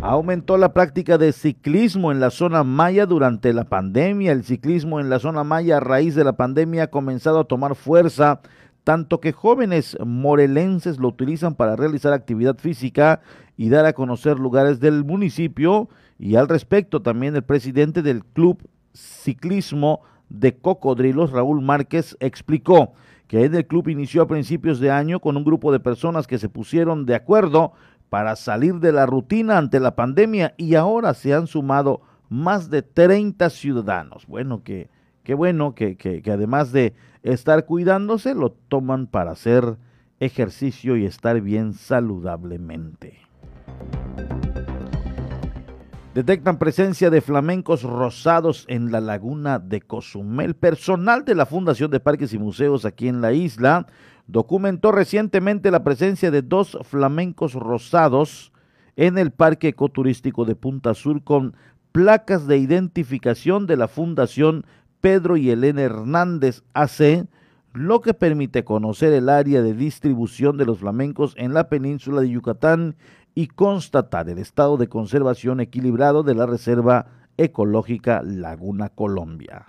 [0.01, 4.33] Aumentó la práctica de ciclismo en la zona maya durante la pandemia.
[4.33, 7.75] El ciclismo en la zona maya a raíz de la pandemia ha comenzado a tomar
[7.75, 8.41] fuerza
[8.83, 13.21] tanto que jóvenes morelenses lo utilizan para realizar actividad física
[13.55, 15.87] y dar a conocer lugares del municipio.
[16.19, 22.93] Y al respecto también el presidente del Club Ciclismo de Cocodrilos, Raúl Márquez, explicó
[23.27, 26.49] que el club inició a principios de año con un grupo de personas que se
[26.49, 27.73] pusieron de acuerdo
[28.09, 32.83] para salir de la rutina ante la pandemia y ahora se han sumado más de
[32.83, 34.27] 30 ciudadanos.
[34.27, 34.89] Bueno, que,
[35.23, 39.77] qué bueno que, que, que además de estar cuidándose, lo toman para hacer
[40.19, 43.19] ejercicio y estar bien saludablemente.
[46.13, 50.53] Detectan presencia de flamencos rosados en la laguna de Cozumel.
[50.53, 53.87] Personal de la Fundación de Parques y Museos aquí en la isla
[54.27, 58.51] documentó recientemente la presencia de dos flamencos rosados
[58.95, 61.55] en el Parque Ecoturístico de Punta Sur con
[61.91, 64.67] placas de identificación de la Fundación
[65.01, 67.27] Pedro y Elena Hernández AC,
[67.73, 72.29] lo que permite conocer el área de distribución de los flamencos en la península de
[72.29, 72.95] Yucatán
[73.35, 79.67] y constatar el estado de conservación equilibrado de la Reserva Ecológica Laguna Colombia.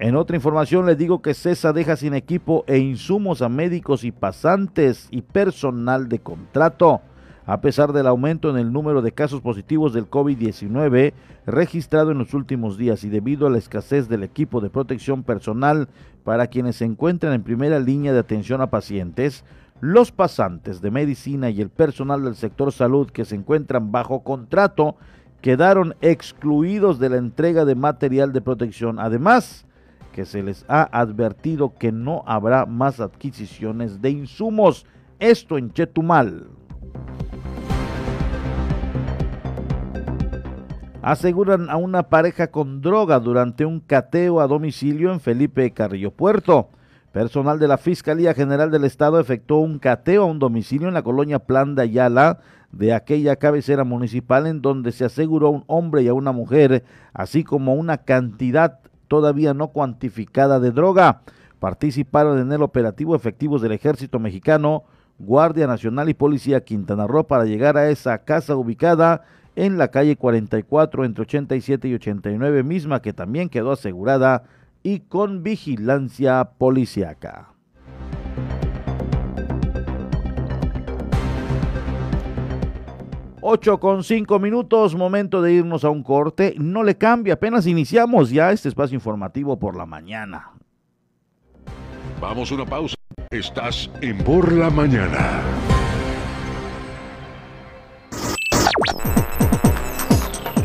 [0.00, 4.12] En otra información les digo que CESA deja sin equipo e insumos a médicos y
[4.12, 7.00] pasantes y personal de contrato.
[7.46, 11.14] A pesar del aumento en el número de casos positivos del COVID-19
[11.46, 15.88] registrado en los últimos días y debido a la escasez del equipo de protección personal
[16.22, 19.44] para quienes se encuentran en primera línea de atención a pacientes,
[19.80, 24.96] los pasantes de medicina y el personal del sector salud que se encuentran bajo contrato
[25.40, 28.98] quedaron excluidos de la entrega de material de protección.
[28.98, 29.66] Además,
[30.12, 34.84] que se les ha advertido que no habrá más adquisiciones de insumos.
[35.20, 36.48] Esto en Chetumal.
[41.02, 46.68] aseguran a una pareja con droga durante un cateo a domicilio en Felipe Carrillo Puerto.
[47.12, 51.02] Personal de la Fiscalía General del Estado efectuó un cateo a un domicilio en la
[51.02, 52.38] colonia Plan de Ayala
[52.70, 56.84] de aquella cabecera municipal en donde se aseguró a un hombre y a una mujer,
[57.14, 61.22] así como una cantidad todavía no cuantificada de droga.
[61.60, 64.84] Participaron en el operativo efectivos del Ejército Mexicano,
[65.18, 69.22] Guardia Nacional y Policía Quintana Roo para llegar a esa casa ubicada
[69.56, 74.44] en la calle 44 entre 87 y 89 misma que también quedó asegurada
[74.88, 77.50] y con vigilancia policiaca.
[83.42, 86.54] Ocho con cinco minutos, momento de irnos a un corte.
[86.56, 90.52] No le cambia, apenas iniciamos ya este espacio informativo por la mañana.
[92.18, 92.94] Vamos a una pausa.
[93.30, 95.42] Estás en Por la Mañana.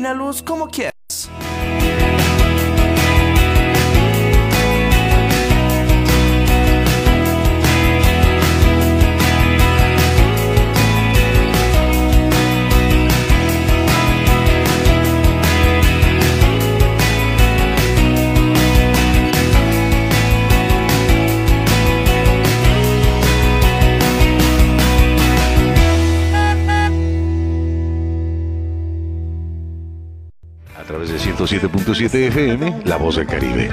[0.00, 0.89] Combínalos como quieras.
[31.40, 33.70] 107.7 FM, La Voz del Caribe.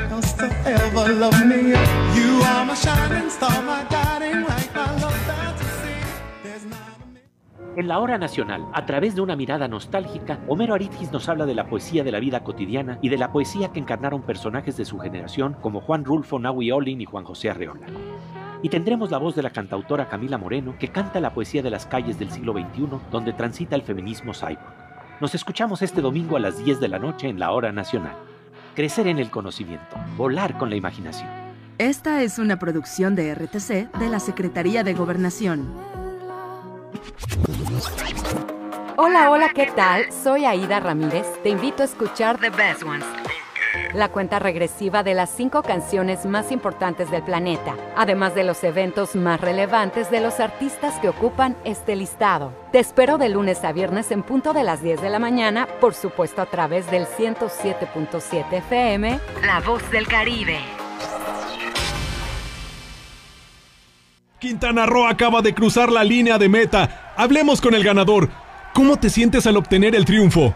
[7.76, 11.56] En la hora nacional, a través de una mirada nostálgica, Homero Aridgis nos habla de
[11.56, 14.98] la poesía de la vida cotidiana y de la poesía que encarnaron personajes de su
[15.00, 17.86] generación como Juan Rulfo, Nahui Olin y Juan José Arreola.
[18.64, 21.86] Y tendremos la voz de la cantautora Camila Moreno, que canta la poesía de las
[21.86, 24.87] calles del siglo XXI, donde transita el feminismo cyborg.
[25.20, 28.16] Nos escuchamos este domingo a las 10 de la noche en la hora nacional.
[28.76, 31.28] Crecer en el conocimiento, volar con la imaginación.
[31.80, 35.74] Esta es una producción de RTC de la Secretaría de Gobernación.
[38.96, 40.12] Hola, hola, ¿qué tal?
[40.12, 41.26] Soy Aida Ramírez.
[41.42, 43.06] Te invito a escuchar The Best Ones.
[43.94, 49.16] La cuenta regresiva de las cinco canciones más importantes del planeta, además de los eventos
[49.16, 52.54] más relevantes de los artistas que ocupan este listado.
[52.72, 55.94] Te espero de lunes a viernes en punto de las 10 de la mañana, por
[55.94, 60.60] supuesto a través del 107.7 FM, La Voz del Caribe.
[64.40, 67.14] Quintana Roo acaba de cruzar la línea de meta.
[67.18, 68.30] Hablemos con el ganador.
[68.74, 70.54] ¿Cómo te sientes al obtener el triunfo?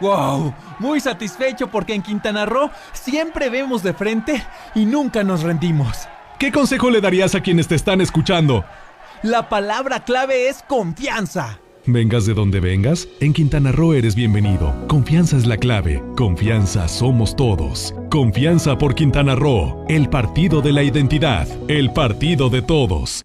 [0.00, 0.54] ¡Wow!
[0.78, 4.44] Muy satisfecho porque en Quintana Roo siempre vemos de frente
[4.74, 6.08] y nunca nos rendimos.
[6.38, 8.64] ¿Qué consejo le darías a quienes te están escuchando?
[9.22, 11.58] La palabra clave es confianza.
[11.86, 14.74] Vengas de donde vengas, en Quintana Roo eres bienvenido.
[14.88, 16.02] Confianza es la clave.
[16.16, 17.94] Confianza somos todos.
[18.10, 23.24] Confianza por Quintana Roo, el partido de la identidad, el partido de todos.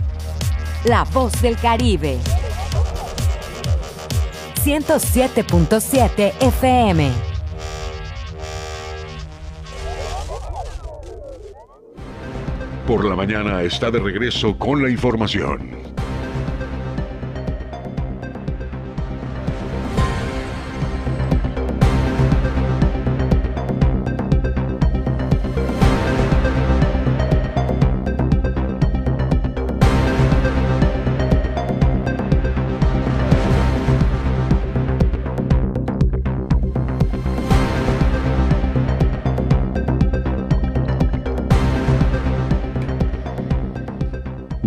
[0.85, 2.17] La voz del Caribe.
[4.63, 7.11] 107.7 FM.
[12.87, 15.80] Por la mañana está de regreso con la información.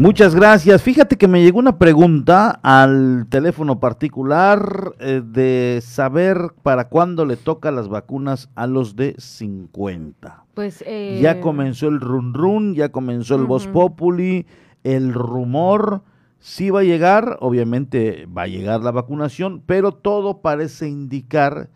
[0.05, 0.83] Muchas gracias.
[0.83, 7.39] Fíjate que me llegó una pregunta al teléfono particular eh, de saber para cuándo le
[7.39, 10.45] toca las vacunas a los de 50.
[10.53, 14.47] Pues eh, ya comenzó el run run, ya comenzó el voz populi,
[14.83, 16.03] el rumor.
[16.39, 21.71] Sí va a llegar, obviamente va a llegar la vacunación, pero todo parece indicar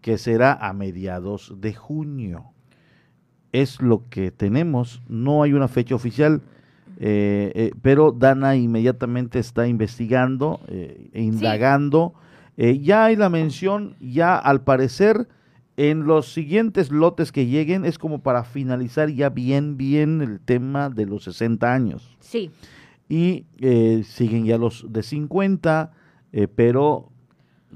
[0.00, 2.46] que será a mediados de junio.
[3.52, 6.40] Es lo que tenemos, no hay una fecha oficial
[6.98, 12.14] eh, eh, pero Dana inmediatamente está investigando e indagando.
[12.56, 15.28] ya hay la mención, ya al parecer,
[15.76, 20.88] en los siguientes lotes que lleguen es como para finalizar ya bien, bien el tema
[20.88, 22.16] de los 60 años.
[22.20, 22.50] Sí.
[23.08, 23.44] Y
[24.04, 25.92] siguen ya los de 50,
[26.54, 27.10] pero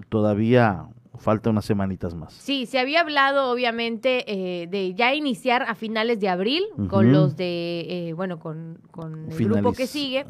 [0.08, 0.88] todavía
[1.18, 2.32] falta unas semanitas más.
[2.32, 7.36] Sí, se había hablado obviamente eh, de ya iniciar a finales de abril con los
[7.36, 10.24] de, eh, bueno, con, con el grupo que sigue,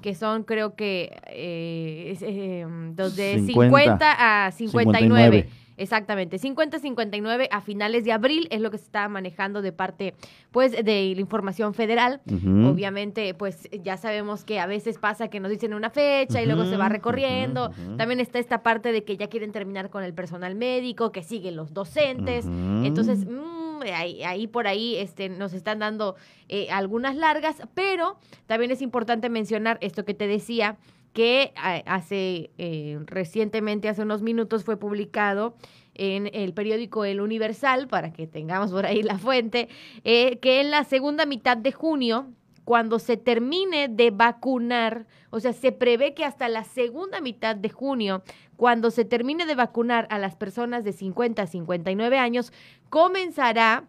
[0.00, 2.66] que son creo que eh,
[2.96, 5.48] los de 50, a 59.
[5.76, 10.14] Exactamente, 50-59 a finales de abril es lo que se está manejando de parte
[10.50, 12.20] pues de la información federal.
[12.26, 16.64] Obviamente pues ya sabemos que a veces pasa que nos dicen una fecha y luego
[16.64, 17.70] se va recorriendo.
[17.96, 21.56] También está esta parte de que ya quieren terminar con el personal médico, que siguen
[21.56, 22.46] los docentes.
[22.46, 26.16] Entonces, mm, ahí, por ahí este, nos están dando
[26.48, 30.76] eh, algunas largas, pero también es importante mencionar esto que te decía
[31.12, 35.54] que hace eh, recientemente, hace unos minutos, fue publicado
[35.94, 39.68] en el periódico El Universal, para que tengamos por ahí la fuente,
[40.04, 42.28] eh, que en la segunda mitad de junio,
[42.64, 47.68] cuando se termine de vacunar, o sea, se prevé que hasta la segunda mitad de
[47.68, 48.22] junio,
[48.56, 52.52] cuando se termine de vacunar a las personas de 50 a 59 años,
[52.88, 53.84] comenzará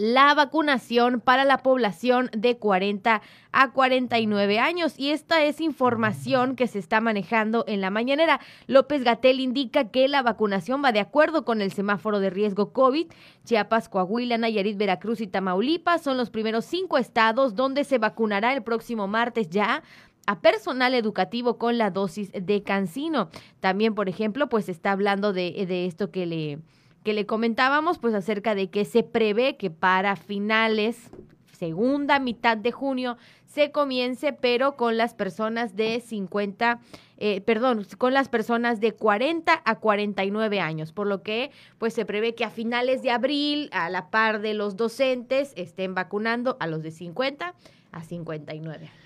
[0.00, 3.20] la vacunación para la población de 40
[3.52, 4.94] a 49 años.
[4.96, 8.40] Y esta es información que se está manejando en la mañanera.
[8.66, 13.08] López Gatel indica que la vacunación va de acuerdo con el semáforo de riesgo COVID.
[13.44, 18.62] Chiapas, Coahuila, Nayarit, Veracruz y Tamaulipas son los primeros cinco estados donde se vacunará el
[18.62, 19.82] próximo martes ya
[20.26, 23.28] a personal educativo con la dosis de cancino.
[23.60, 26.58] También, por ejemplo, pues se está hablando de, de esto que le
[27.04, 31.10] que le comentábamos, pues acerca de que se prevé que para finales,
[31.52, 36.80] segunda mitad de junio, se comience, pero con las personas de 50,
[37.18, 42.04] eh, perdón, con las personas de 40 a 49 años, por lo que pues se
[42.04, 46.68] prevé que a finales de abril, a la par de los docentes, estén vacunando a
[46.68, 47.54] los de 50
[47.90, 48.99] a 59 años.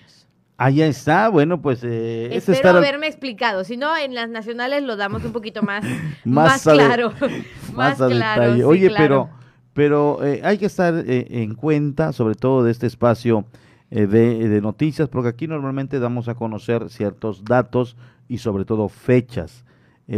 [0.57, 1.81] Allá está, bueno, pues...
[1.83, 5.83] Eh, Espero haberme explicado, si no, en las nacionales lo damos un poquito más,
[6.23, 7.11] más, claro.
[7.73, 8.67] más, claro.
[8.67, 9.29] Oye, pero,
[9.73, 13.45] pero eh, hay que estar eh, en cuenta, sobre todo de este espacio
[13.89, 17.95] de, de, noticias, porque aquí normalmente damos a conocer ciertos datos
[18.27, 19.63] y sobre todo fechas.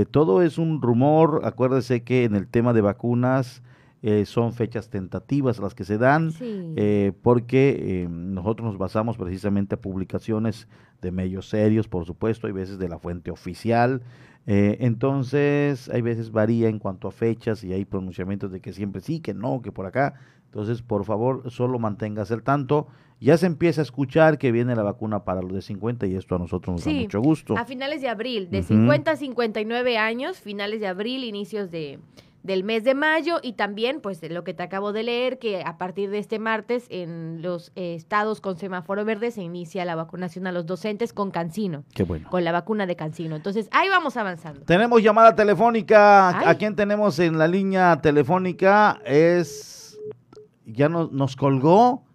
[0.09, 3.61] todo es un rumor, acuérdese que en el tema de vacunas
[4.03, 9.75] eh, son fechas tentativas las que se dan, eh, porque eh, nosotros nos basamos precisamente
[9.75, 10.67] a publicaciones
[11.01, 14.01] de medios serios, por supuesto, hay veces de la fuente oficial,
[14.49, 19.19] entonces hay veces varía en cuanto a fechas y hay pronunciamientos de que siempre sí,
[19.19, 20.13] que no, que por acá,
[20.45, 22.87] entonces por favor solo manténgase al tanto.
[23.19, 26.35] Ya se empieza a escuchar que viene la vacuna para los de 50 y esto
[26.35, 27.57] a nosotros nos da mucho gusto.
[27.57, 31.99] A finales de abril, de 50 a 59 años, finales de abril, inicios de,
[32.47, 35.77] del mes de mayo y también pues lo que te acabo de leer que a
[35.77, 40.47] partir de este martes en los eh, estados con semáforo verde se inicia la vacunación
[40.47, 41.83] a los docentes con Cancino.
[41.93, 42.29] Qué bueno.
[42.29, 43.35] Con la vacuna de Cancino.
[43.35, 44.61] Entonces, ahí vamos avanzando.
[44.61, 46.49] Tenemos llamada telefónica.
[46.49, 48.99] ¿A quién tenemos en la línea telefónica?
[49.05, 49.99] Es
[50.65, 52.05] ya no, nos colgó.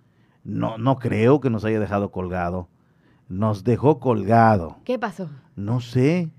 [0.45, 2.69] No no creo que nos haya dejado colgado.
[3.29, 4.79] Nos dejó colgado.
[4.85, 5.29] ¿Qué pasó?
[5.57, 6.33] No sé.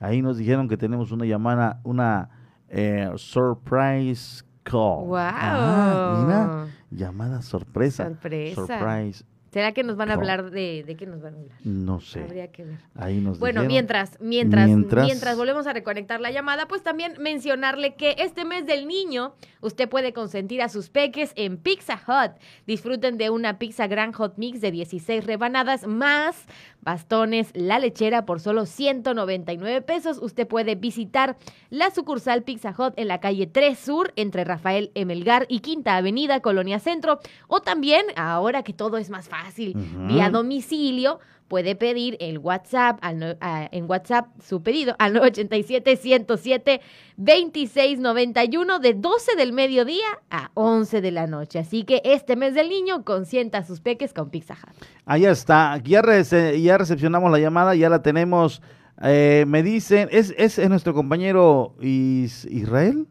[0.00, 2.35] Ahí nos dijeron que tenemos una llamada, una
[2.68, 5.06] eh, surprise call.
[5.06, 5.16] Wow.
[5.18, 8.04] Ah, llamada sorpresa.
[8.04, 8.66] Sorpresa.
[8.66, 9.24] Surprise
[9.56, 11.56] ¿Será que nos van a hablar de, de qué nos van a hablar?
[11.64, 12.20] No sé.
[12.20, 12.78] Habría que ver.
[12.94, 18.16] Ahí nos Bueno, mientras, mientras, mientras, volvemos a reconectar la llamada, pues también mencionarle que
[18.18, 22.32] este mes del niño usted puede consentir a sus peques en Pizza Hut.
[22.66, 26.44] Disfruten de una pizza Grand Hot Mix de 16 rebanadas más
[26.86, 30.18] bastones, la lechera por solo 199 pesos.
[30.22, 31.36] Usted puede visitar
[31.68, 36.40] la sucursal Pizza Hut en la calle 3 Sur entre Rafael Emelgar y Quinta Avenida,
[36.40, 37.18] Colonia Centro.
[37.48, 39.74] O también, ahora que todo es más fácil,
[40.06, 41.18] vía domicilio,
[41.48, 46.80] puede pedir el WhatsApp al, en WhatsApp su pedido al 987 107
[47.16, 51.58] 2691 de 12 del mediodía a 11 de la noche.
[51.58, 54.84] Así que este mes del niño consienta a sus peques con Pizza Hut.
[55.04, 58.62] Ahí está, ya, ya recepcionamos la llamada, ya la tenemos.
[59.02, 63.06] Eh, me dicen, ¿es, ¿es, nuestro compañero Israel?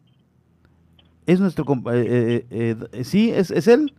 [1.25, 2.05] ¿Es nuestro compañero?
[2.09, 3.31] Eh, eh, ¿Sí?
[3.31, 3.93] ¿Es, ¿Es él?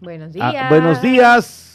[0.00, 0.68] Buenos ah, días.
[0.68, 1.73] buenos días.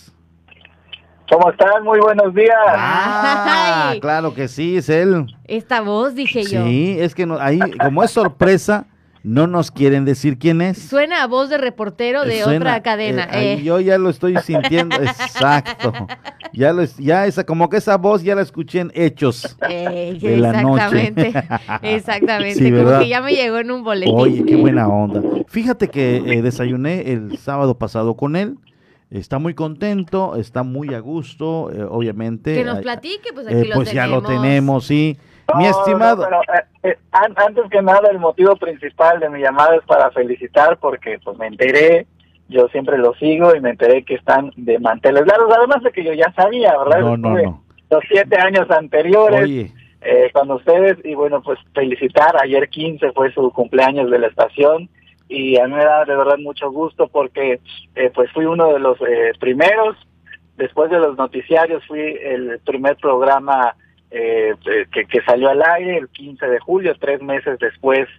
[1.29, 1.83] ¿Cómo están?
[1.83, 2.57] Muy buenos días.
[2.67, 5.27] Ah, claro que sí, es él.
[5.45, 6.65] Esta voz, dije yo.
[6.65, 8.87] Sí, es que ahí, como es sorpresa,
[9.21, 10.79] no nos quieren decir quién es.
[10.79, 13.25] Suena a voz de reportero de otra cadena.
[13.25, 13.63] Eh, eh.
[13.63, 15.93] Yo ya lo estoy sintiendo, exacto.
[16.51, 20.37] Ya, lo, ya esa, como que esa voz ya la escuché en hechos eh, de
[20.37, 21.33] la exactamente,
[21.83, 24.15] exactamente, como que ya me llegó en un boletín.
[24.17, 25.21] Oye, qué buena onda.
[25.47, 28.57] Fíjate que desayuné el sábado pasado con él
[29.11, 32.53] Está muy contento, está muy a gusto, eh, obviamente.
[32.53, 35.17] Que nos platique, pues aquí eh, Pues ya lo tenemos, sí.
[35.57, 36.27] mi estimado.
[36.83, 41.39] Eh, antes que nada, el motivo principal de mi llamada es para felicitar porque pues
[41.39, 42.05] me enteré,
[42.49, 46.03] yo siempre lo sigo y me enteré que están de manteles largos, además de que
[46.03, 46.99] yo ya sabía, ¿verdad?
[46.99, 47.63] No, no, no.
[47.89, 49.73] Los siete años anteriores.
[50.33, 54.87] con ustedes y bueno, pues felicitar, ayer 15 fue su cumpleaños de la estación
[55.29, 57.61] y a mí me da de verdad mucho gusto porque
[57.95, 59.95] eh, pues fui uno de los eh, primeros,
[60.57, 63.75] después de los noticiarios fui el primer programa
[64.09, 64.55] eh,
[64.91, 68.09] que, que, salió al aire el 15 de julio, tres meses después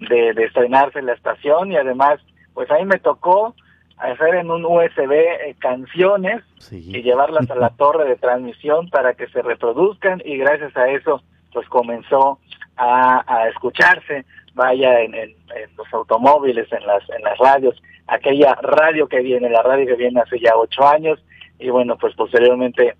[0.00, 1.70] de, de estrenarse la estación.
[1.70, 2.20] Y además
[2.52, 3.54] pues ahí me tocó
[3.98, 6.42] hacer en un USB canciones
[6.72, 10.20] y llevarlas a la torre de transmisión para que se reproduzcan.
[10.24, 12.40] Y gracias a eso pues comenzó
[12.76, 14.26] a, a escucharse
[14.56, 15.34] vaya en, en,
[15.76, 20.20] los automóviles, en las, en las radios, aquella radio que viene, la radio que viene
[20.20, 21.22] hace ya ocho años,
[21.58, 22.94] y bueno, pues posteriormente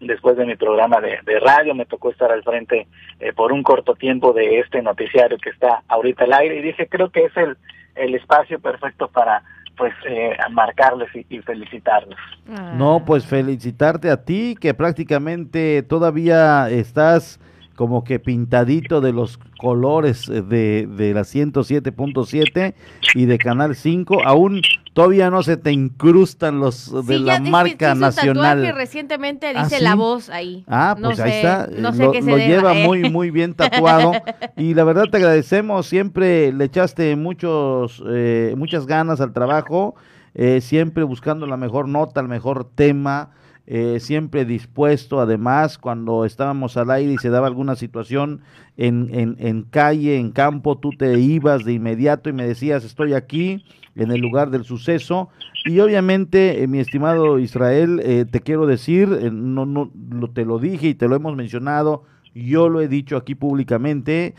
[0.00, 2.86] después de mi programa de, radio, me tocó estar al frente
[3.20, 6.88] eh, por un corto tiempo de este noticiario que está ahorita al aire y dije,
[6.88, 7.56] creo que es el,
[7.94, 9.42] el espacio perfecto para
[9.76, 12.18] pues eh, marcarles y, felicitarles.
[12.48, 12.74] Ah.
[12.76, 17.40] No, pues felicitarte a ti que prácticamente todavía estás
[17.74, 22.74] como que pintadito de los colores de, de la 107.7
[23.14, 24.62] y de Canal 5, aún
[24.92, 28.62] todavía no se te incrustan los de la marca nacional.
[28.62, 30.64] que recientemente ¿Ah, dice la voz ahí.
[30.68, 31.68] Ah, pues ahí está.
[31.76, 32.86] No sé lo, qué se lo lleva ¿eh?
[32.86, 34.12] muy, muy bien tatuado.
[34.56, 35.86] y la verdad te agradecemos.
[35.86, 39.94] Siempre le echaste muchos, eh, muchas ganas al trabajo.
[40.34, 43.30] Eh, siempre buscando la mejor nota, el mejor tema.
[43.66, 48.42] Eh, siempre dispuesto, además, cuando estábamos al aire y se daba alguna situación
[48.76, 53.64] en, en, calle, en campo, tú te ibas de inmediato y me decías, estoy aquí
[53.96, 55.30] en el lugar del suceso.
[55.64, 59.90] Y obviamente, eh, mi estimado Israel, eh, te quiero decir, no, no,
[60.34, 62.04] te lo dije y te lo hemos mencionado,
[62.34, 64.34] yo lo he dicho aquí públicamente,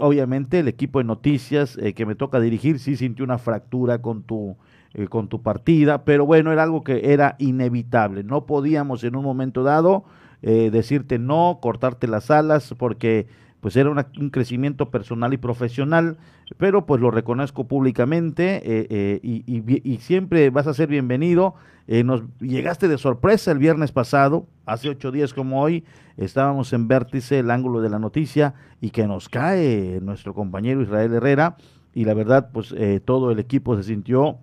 [0.00, 4.56] obviamente el equipo de noticias que me toca dirigir sí sintió una fractura con tu
[4.96, 8.22] eh, con tu partida, pero bueno, era algo que era inevitable.
[8.22, 10.04] No podíamos en un momento dado
[10.40, 13.26] eh, decirte no, cortarte las alas, porque
[13.58, 16.16] pues era un crecimiento personal y profesional,
[16.58, 21.56] pero pues lo reconozco públicamente eh, y, siempre vas a ser bienvenido.
[21.88, 25.82] nos llegaste de sorpresa el viernes pasado, hace ocho días como hoy,
[26.18, 31.14] estábamos en Vértice, el ángulo de la noticia, y que nos cae nuestro compañero Israel
[31.14, 31.56] Herrera,
[31.94, 32.72] y la verdad pues
[33.04, 34.38] todo el equipo se sintió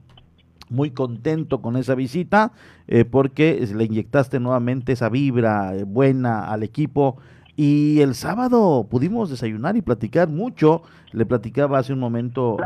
[0.71, 2.53] muy contento con esa visita
[2.87, 7.17] eh, porque le inyectaste nuevamente esa vibra eh, buena al equipo.
[7.55, 10.81] Y el sábado pudimos desayunar y platicar mucho.
[11.11, 12.57] Le platicaba hace un momento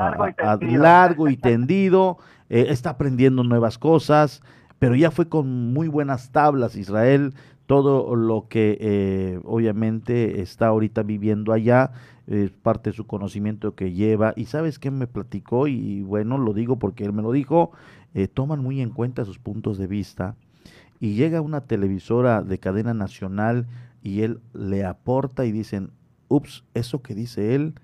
[0.62, 2.18] largo y tendido.
[2.48, 4.44] Eh, está aprendiendo nuevas cosas,
[4.78, 7.34] pero ya fue con muy buenas tablas Israel.
[7.66, 11.90] Todo lo que obviamente está ahorita viviendo allá
[12.28, 14.34] es parte de su conocimiento que lleva.
[14.36, 17.72] Y sabes qué me platicó, y, bueno, lo digo porque él me lo dijo,
[18.16, 20.36] eh, toman muy en cuenta sus puntos de vista.
[21.00, 23.68] Y llega una televisora de cadena nacional
[24.02, 25.92] y él le aporta y dicen,
[26.30, 27.76] ups, eso que dice él,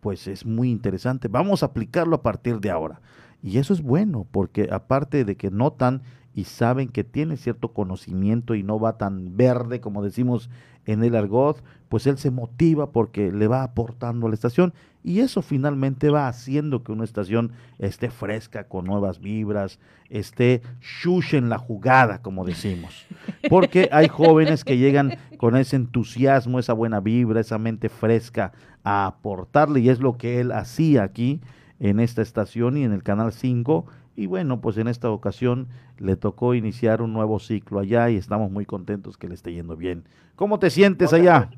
[0.00, 3.00] pues es muy interesante, vamos a aplicarlo a partir de ahora.
[3.42, 6.02] Y eso es bueno, porque aparte de que notan
[6.32, 10.50] y saben que tiene cierto conocimiento y no va tan verde como decimos
[10.86, 14.72] en el argot, pues él se motiva porque le va aportando a la estación
[15.04, 19.78] y eso finalmente va haciendo que una estación esté fresca, con nuevas vibras,
[20.10, 23.06] esté shush en la jugada, como decimos.
[23.48, 29.06] Porque hay jóvenes que llegan con ese entusiasmo, esa buena vibra, esa mente fresca a
[29.06, 31.40] aportarle y es lo que él hacía aquí
[31.78, 33.86] en esta estación y en el Canal 5
[34.16, 38.50] y bueno, pues en esta ocasión le tocó iniciar un nuevo ciclo allá y estamos
[38.50, 40.04] muy contentos que le esté yendo bien.
[40.36, 41.50] ¿Cómo te sientes allá?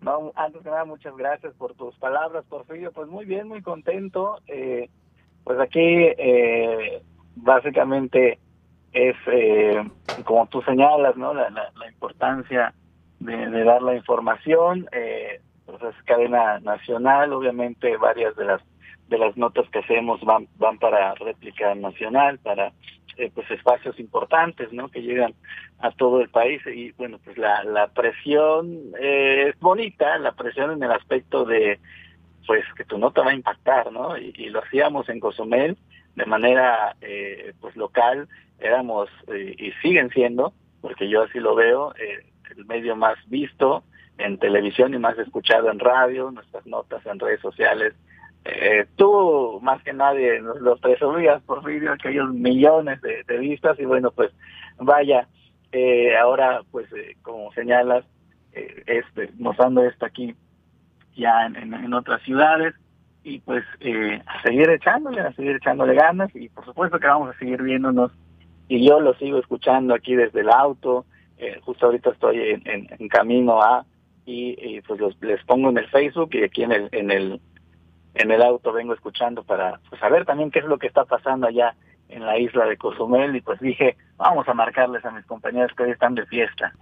[0.00, 2.92] No, antes que nada, muchas gracias por tus palabras, Porfirio.
[2.92, 4.38] Pues muy bien, muy contento.
[4.48, 4.90] Eh,
[5.44, 7.02] pues aquí eh,
[7.36, 8.38] básicamente
[8.92, 9.82] es, eh,
[10.24, 11.32] como tú señalas, ¿no?
[11.32, 11.50] La,
[11.88, 12.74] importancia
[13.20, 14.88] de, de, dar la información.
[15.66, 18.62] pues es cadena nacional, obviamente varias de las
[19.08, 22.72] de las notas que hacemos van, van para réplica nacional, para
[23.16, 24.88] eh, pues espacios importantes, ¿no?
[24.88, 25.34] Que llegan
[25.80, 30.70] a todo el país y bueno, pues la, la presión eh, es bonita, la presión
[30.72, 31.80] en el aspecto de
[32.46, 34.16] pues que tu nota va a impactar, ¿no?
[34.16, 35.76] Y, lo hacíamos en Cozumel
[36.14, 38.28] de manera eh, pues local,
[38.58, 41.94] éramos y siguen siendo, porque yo así lo veo,
[42.56, 43.84] el medio más visto
[44.16, 47.94] en televisión y más escuchado en radio, nuestras notas en redes sociales
[48.48, 54.10] eh, tú más que nadie nos lo presumías, Porfirio, aquellos millones de, vistas y bueno,
[54.10, 54.30] pues
[54.78, 55.28] vaya,
[55.72, 58.04] eh, ahora pues eh, como señalas,
[58.52, 60.34] eh, este, mostrando esto aquí
[61.14, 62.74] ya en, otras ciudades
[63.24, 67.34] y pues eh, a seguir echándole, a seguir echándole ganas y por supuesto que vamos
[67.34, 68.12] a seguir viéndonos
[68.68, 71.06] y yo lo sigo escuchando aquí desde el auto,
[71.62, 73.84] justo ahorita estoy en, camino a
[74.26, 77.40] y, pues los, les pongo en el Facebook y aquí en el, en el
[78.18, 81.46] en el auto vengo escuchando para pues, saber también qué es lo que está pasando
[81.46, 81.74] allá
[82.08, 85.84] en la isla de Cozumel y pues dije, vamos a marcarles a mis compañeros que
[85.84, 86.72] hoy están de fiesta.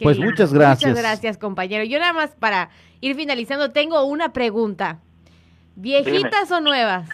[0.00, 0.90] pues muchas gracias.
[0.90, 1.84] Muchas gracias, compañero.
[1.84, 5.00] Yo nada más para ir finalizando tengo una pregunta.
[5.74, 7.08] ¿Viejitas o nuevas?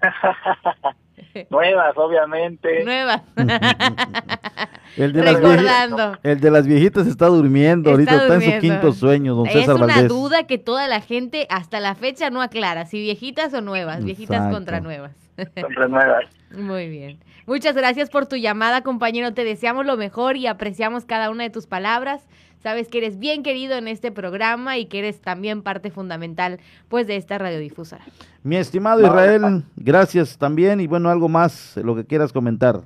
[1.50, 2.84] Nuevas, obviamente.
[2.84, 3.22] Nuevas.
[4.96, 8.92] el, de las viejitas, el de las viejitas está durmiendo, ahorita está en su quinto
[8.92, 12.86] sueño, don César Es una duda que toda la gente hasta la fecha no aclara,
[12.86, 15.12] si viejitas o nuevas, viejitas contra nuevas.
[15.60, 16.24] Contra nuevas.
[16.50, 17.18] Muy bien.
[17.46, 19.32] Muchas gracias por tu llamada, compañero.
[19.32, 22.26] Te deseamos lo mejor y apreciamos cada una de tus palabras.
[22.60, 27.06] Sabes que eres bien querido en este programa y que eres también parte fundamental pues
[27.06, 28.04] de esta radiodifusora.
[28.42, 32.80] Mi estimado Israel, gracias también y bueno, algo más, lo que quieras comentar.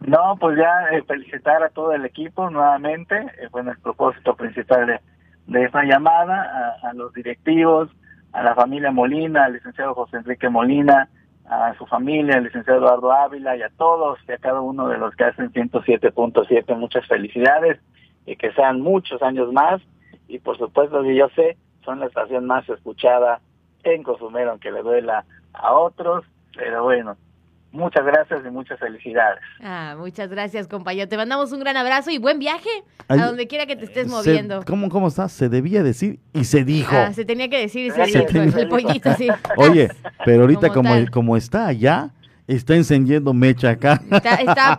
[0.00, 4.86] No, pues ya eh, felicitar a todo el equipo nuevamente, eh, bueno, el propósito principal
[4.86, 5.00] de,
[5.46, 7.90] de esta llamada, a, los directivos,
[8.32, 11.08] a la familia Molina, al licenciado José Enrique Molina,
[11.48, 14.98] a su familia, al licenciado Eduardo Ávila y a todos y a cada uno de
[14.98, 17.78] los que hacen 107.7, muchas felicidades
[18.26, 19.80] y que sean muchos años más
[20.28, 23.40] y por supuesto que yo sé, son la estación más escuchada
[23.84, 26.24] en Cozumel, aunque le duela a otros,
[26.54, 27.16] pero bueno,
[27.70, 29.40] muchas gracias y muchas felicidades.
[29.62, 31.08] Ah, muchas gracias, compañero.
[31.08, 32.68] Te mandamos un gran abrazo y buen viaje
[33.08, 34.64] a donde quiera que te estés moviendo.
[34.66, 35.32] ¿cómo, ¿Cómo estás?
[35.32, 36.96] Se debía decir y se dijo.
[36.96, 38.58] Ah, se tenía que decir y se, dijo.
[38.58, 39.28] El pollito, sí.
[39.56, 39.90] Oye,
[40.24, 42.10] pero ahorita como, como está allá,
[42.46, 44.00] está encendiendo mecha acá.
[44.10, 44.72] Está,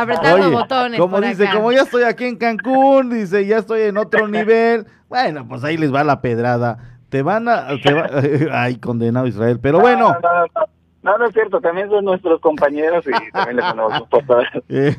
[0.00, 1.00] apretando botones.
[1.00, 4.86] Como dice, como ya estoy aquí en Cancún, dice, ya estoy en otro nivel.
[5.08, 6.78] Bueno, pues ahí les va la pedrada.
[7.08, 7.68] Te van a.
[8.52, 9.60] ay, condenado Israel.
[9.60, 10.16] Pero bueno.
[10.22, 10.71] No, no,
[11.02, 14.96] es cierto, también son nuestros compañeros y también les ponemos un eh,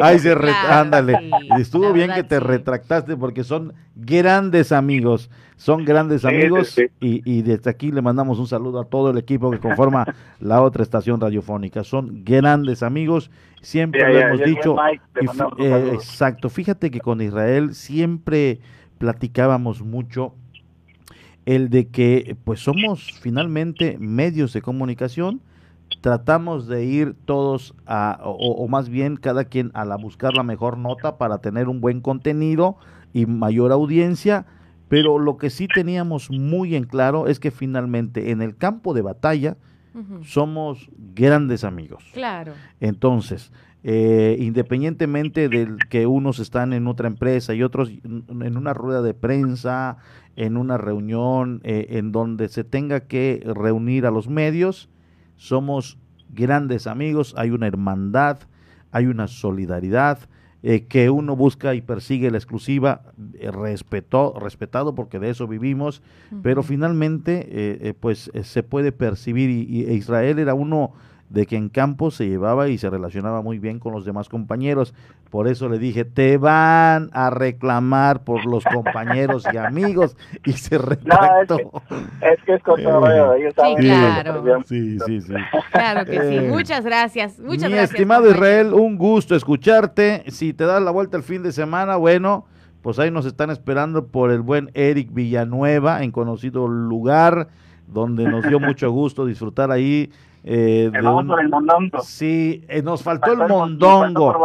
[0.00, 0.34] Ahí, se
[0.68, 1.30] ándale.
[1.58, 7.70] Estuvo bien que te retractaste porque son grandes amigos, son grandes amigos Y, y, desde
[7.70, 10.06] aquí le mandamos un saludo a todo el equipo que conforma
[10.40, 11.84] la otra estación radiofónica.
[11.84, 13.30] Son grandes amigos,
[13.60, 14.76] siempre lo hemos dicho.
[15.58, 18.60] Eh, exacto, fíjate que con Israel siempre
[18.98, 20.34] platicábamos mucho
[21.46, 25.40] el de que pues somos finalmente medios de comunicación,
[26.00, 30.76] tratamos de ir todos a, o, más bien cada quien a la buscar la mejor
[30.76, 32.76] nota para tener un buen contenido
[33.12, 34.44] y mayor audiencia,
[34.88, 39.02] pero lo que sí teníamos muy en claro es que finalmente en el campo de
[39.02, 39.56] batalla
[40.24, 42.04] somos grandes amigos.
[42.12, 42.52] Claro.
[42.80, 43.50] Entonces,
[43.82, 49.14] eh, independientemente de que unos están en otra empresa y otros en una rueda de
[49.14, 49.96] prensa,
[50.36, 54.88] en una reunión eh, en donde se tenga que reunir a los medios.
[55.36, 58.38] Somos grandes amigos, hay una hermandad,
[58.92, 60.18] hay una solidaridad
[60.62, 63.02] eh, que uno busca y persigue la exclusiva,
[63.34, 66.02] eh, respetado porque de eso vivimos,
[66.42, 70.92] pero finalmente pues se puede percibir y, y Israel era uno
[71.28, 74.94] de que en campo se llevaba y se relacionaba muy bien con los demás compañeros.
[75.30, 80.16] Por eso le dije, te van a reclamar por los compañeros y amigos.
[80.44, 81.58] Y se retractó.
[82.20, 84.62] es, que, es, todo eh, Sí, claro.
[84.64, 85.34] Sí, sí, sí.
[85.72, 86.36] Claro que sí.
[86.36, 87.38] Eh, muchas gracias.
[87.40, 87.90] Muchas mi gracias.
[87.90, 90.24] estimado Israel, un gusto escucharte.
[90.28, 92.46] Si te das la vuelta el fin de semana, bueno,
[92.82, 97.48] pues ahí nos están esperando por el buen Eric Villanueva, en conocido lugar,
[97.88, 100.10] donde nos dio mucho gusto disfrutar ahí
[100.48, 102.00] eh, vamos por el mondongo.
[102.02, 104.40] Sí, eh, nos faltó, el, mondongo.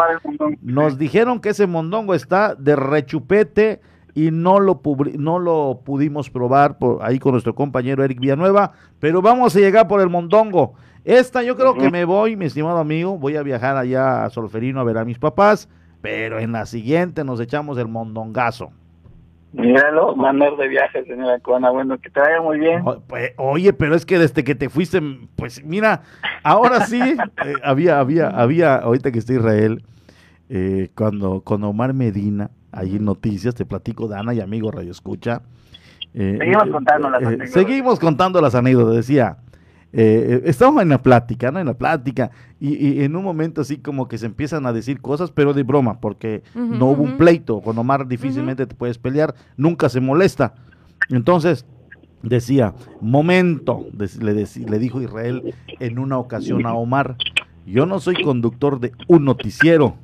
[0.64, 3.82] Nos dijeron que ese mondongo está de rechupete
[4.16, 4.82] y no lo,
[5.20, 9.88] no lo pudimos probar por ahí con nuestro compañero Eric Villanueva, pero vamos a llegar
[9.88, 10.74] por el mondongo.
[11.06, 14.80] Esta yo creo que me voy, mi estimado amigo, voy a viajar allá a Solferino
[14.80, 15.70] a ver a mis papás,
[16.02, 18.72] pero en la siguiente nos echamos el mondongazo.
[19.54, 21.70] Míralo, mandar de viaje, señora Cona.
[21.72, 22.84] Bueno, que te vaya muy bien.
[23.08, 25.02] Pues, oye, pero es que desde que te fuiste,
[25.36, 26.04] pues mira,
[26.43, 27.02] ahora sí,
[27.45, 29.84] eh, había, había, había, ahorita que está Israel,
[30.49, 35.41] eh, cuando con Omar Medina, ahí en Noticias, te platico, Dana y amigo Radio Escucha.
[36.14, 37.52] Eh, seguimos contando las anécdotas.
[37.52, 39.38] Seguimos contando las anécdotas, decía.
[39.94, 41.60] Eh, estamos en la plática, ¿no?
[41.60, 45.32] En la plática, y, en un momento así como que se empiezan a decir cosas,
[45.32, 47.62] pero de broma, porque no hubo un pleito.
[47.62, 50.54] Con Omar difícilmente te puedes pelear, nunca se molesta.
[51.10, 51.66] Entonces,
[52.24, 57.18] decía, momento, le, le dijo Israel en una ocasión a Omar,
[57.66, 59.96] yo no soy conductor de un noticiero.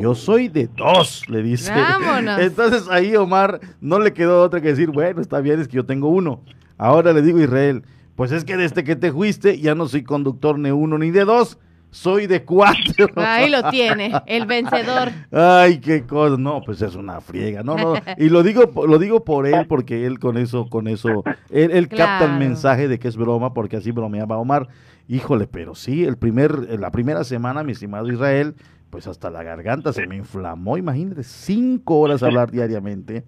[0.00, 1.72] Yo soy de dos, le dice.
[2.38, 5.84] Entonces ahí Omar no le quedó otra que decir, bueno, está bien, es que yo
[5.84, 6.40] tengo uno.
[6.78, 7.82] Ahora le digo a Israel,
[8.20, 11.24] pues es que desde que te fuiste ya no soy conductor ni uno ni de
[11.24, 11.58] dos,
[11.88, 13.08] soy de cuatro.
[13.16, 15.08] Ahí lo tiene, el vencedor.
[15.32, 16.36] Ay, qué cosa.
[16.36, 17.62] No, pues es una friega.
[17.62, 17.94] No, no.
[18.18, 22.26] Y lo digo, lo digo por él, porque él con eso, con eso, él, capta
[22.26, 24.68] el mensaje de que es broma, porque así bromeaba Omar.
[25.08, 28.54] Híjole, pero sí, el primer, la primera semana, mi estimado Israel,
[28.90, 33.24] pues hasta la garganta se me inflamó, imagínate, cinco horas hablar diariamente.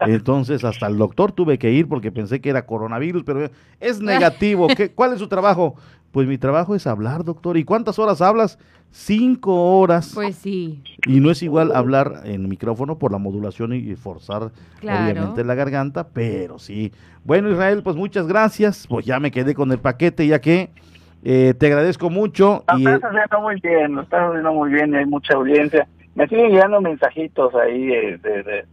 [0.00, 3.50] Entonces hasta el doctor tuve que ir porque pensé que era coronavirus, pero
[3.80, 4.68] es negativo.
[4.68, 5.74] ¿Qué, ¿Cuál es su trabajo?
[6.12, 7.56] Pues mi trabajo es hablar, doctor.
[7.56, 8.58] ¿Y cuántas horas hablas?
[8.90, 10.12] Cinco horas.
[10.14, 10.82] Pues sí.
[11.06, 14.52] Y no es igual hablar en micrófono por la modulación y forzar
[14.82, 16.92] obviamente la garganta, pero sí.
[17.24, 18.86] Bueno, Israel, pues muchas gracias.
[18.86, 20.70] Pues ya me quedé con el paquete, ya que
[21.28, 22.62] eh, te agradezco mucho.
[22.76, 25.88] y, estás haciendo muy bien, lo estás haciendo muy bien, hay mucha audiencia.
[26.14, 28.64] Me siguen llegando mensajitos ahí de,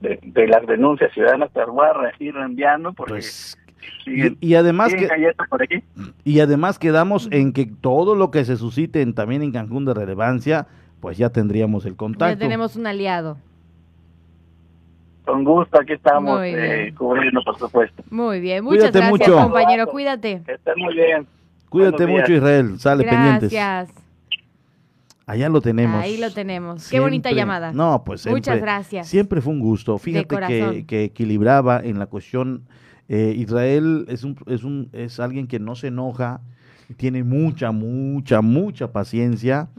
[0.00, 3.12] de, las denuncias ciudadanas, pero voy a ir reenviando porque...
[3.14, 3.56] Pues,
[4.04, 5.08] y, además que,
[6.24, 10.66] y además quedamos en que todo lo que se suscite también en Cancún de relevancia,
[11.00, 12.34] pues ya tendríamos el contacto.
[12.34, 13.38] Ya tenemos un aliado.
[15.24, 18.02] Con gusto, aquí estamos eh, cubriendo, por supuesto.
[18.10, 19.86] Muy bien, muchas gracias, compañero.
[19.86, 20.42] Cuídate.
[20.44, 21.28] Que muy bien.
[21.72, 22.78] Cuídate mucho, Israel.
[22.78, 23.50] Sale pendientes.
[23.50, 24.02] Gracias.
[25.24, 26.02] Allá lo tenemos.
[26.02, 26.88] Ahí lo tenemos.
[26.90, 27.72] Qué bonita llamada.
[27.72, 29.08] No, pues Muchas gracias.
[29.08, 29.96] Siempre fue un gusto.
[29.96, 32.64] Fíjate que, que, equilibraba en la cuestión.
[33.08, 36.42] Eh, Israel es, un, es, un, es alguien que no se enoja,
[36.98, 39.70] tiene mucha, mucha, mucha paciencia.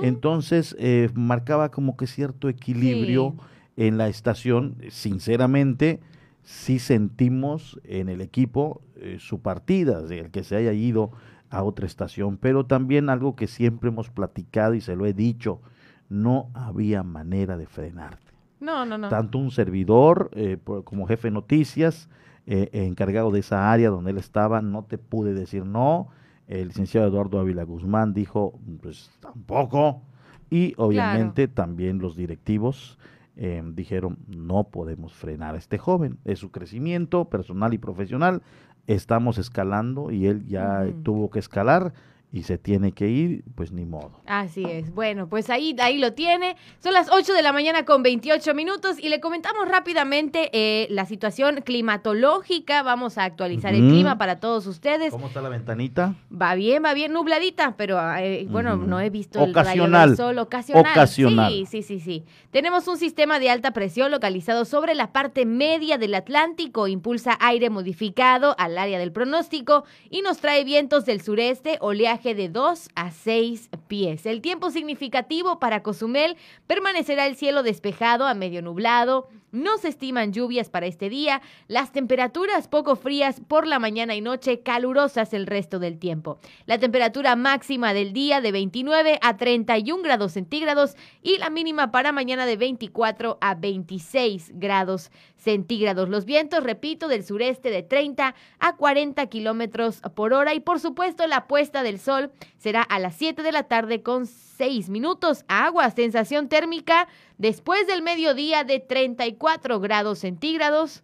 [0.00, 3.34] Entonces, eh, marcaba como que cierto equilibrio
[3.76, 4.76] en la estación.
[4.88, 6.00] Sinceramente,
[6.42, 11.12] sí sentimos en el equipo eh, su partida, el que se haya ido
[11.52, 15.60] a otra estación, pero también algo que siempre hemos platicado y se lo he dicho,
[16.08, 18.32] no había manera de frenarte.
[18.58, 19.08] No, no, no.
[19.08, 22.08] Tanto un servidor eh, como jefe de noticias,
[22.46, 26.08] eh, encargado de esa área donde él estaba, no te pude decir no.
[26.48, 30.02] El licenciado Eduardo Ávila Guzmán dijo, pues tampoco.
[30.48, 32.98] Y obviamente también los directivos
[33.36, 36.18] eh, dijeron, no podemos frenar a este joven.
[36.24, 38.42] Es su crecimiento personal y profesional
[38.86, 41.92] estamos escalando y él ya tuvo que escalar
[42.32, 44.22] y se tiene que ir, pues ni modo.
[44.26, 44.94] Así es.
[44.94, 46.56] Bueno, pues ahí, ahí lo tiene.
[46.82, 51.04] Son las 8 de la mañana con 28 minutos y le comentamos rápidamente eh, la
[51.04, 52.82] situación climatológica.
[52.82, 55.10] Vamos a actualizar el clima para todos ustedes.
[55.10, 56.14] ¿Cómo está la ventanita?
[56.32, 60.04] Va bien, va bien, nubladita, pero eh, bueno, no he visto Ocasional.
[60.04, 60.38] el del sol.
[60.38, 60.90] Ocasional.
[60.90, 61.52] Ocasional.
[61.52, 62.24] Sí, sí, sí, sí.
[62.50, 66.88] Tenemos un sistema de alta presión localizado sobre la parte media del Atlántico.
[66.88, 72.48] Impulsa aire modificado al área del pronóstico y nos trae vientos del sureste, oleaje de
[72.48, 74.24] 2 a 6 pies.
[74.26, 79.28] El tiempo significativo para Cozumel permanecerá el cielo despejado a medio nublado.
[79.52, 81.42] No se estiman lluvias para este día.
[81.68, 86.38] Las temperaturas poco frías por la mañana y noche, calurosas el resto del tiempo.
[86.64, 92.12] La temperatura máxima del día de 29 a 31 grados centígrados y la mínima para
[92.12, 96.08] mañana de 24 a 26 grados centígrados.
[96.08, 101.26] Los vientos, repito, del sureste de 30 a 40 kilómetros por hora y por supuesto
[101.26, 104.26] la puesta del sol será a las 7 de la tarde con
[104.62, 105.44] 6 minutos.
[105.48, 111.02] Agua, sensación térmica después del mediodía de 34 grados centígrados.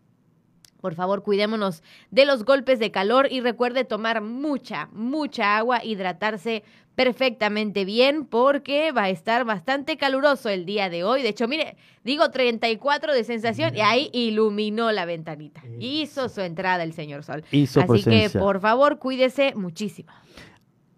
[0.81, 1.83] Por favor, cuidémonos
[2.13, 6.63] de los golpes de calor y recuerde tomar mucha, mucha agua, hidratarse
[6.95, 11.23] perfectamente bien porque va a estar bastante caluroso el día de hoy.
[11.23, 15.65] De hecho, mire, digo 34 de sensación y ahí iluminó la ventanita.
[15.81, 17.43] Hizo su entrada el señor Sol.
[17.51, 20.13] Así que, por favor, cuídese muchísimo.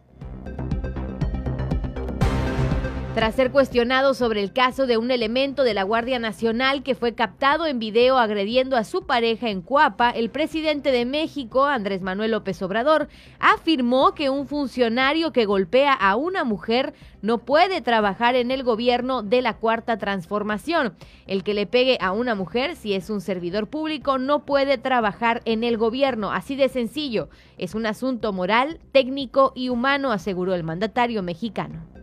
[3.15, 7.15] Tras ser cuestionado sobre el caso de un elemento de la Guardia Nacional que fue
[7.15, 12.31] captado en video agrediendo a su pareja en Cuapa, el presidente de México, Andrés Manuel
[12.31, 13.07] López Obrador,
[13.39, 19.23] afirmó que un funcionario que golpea a una mujer no puede trabajar en el gobierno
[19.23, 20.93] de la Cuarta Transformación.
[21.25, 25.41] El que le pegue a una mujer, si es un servidor público, no puede trabajar
[25.45, 26.33] en el gobierno.
[26.33, 27.29] Así de sencillo.
[27.57, 31.95] Es un asunto moral, técnico y humano, aseguró el mandatario mexicano.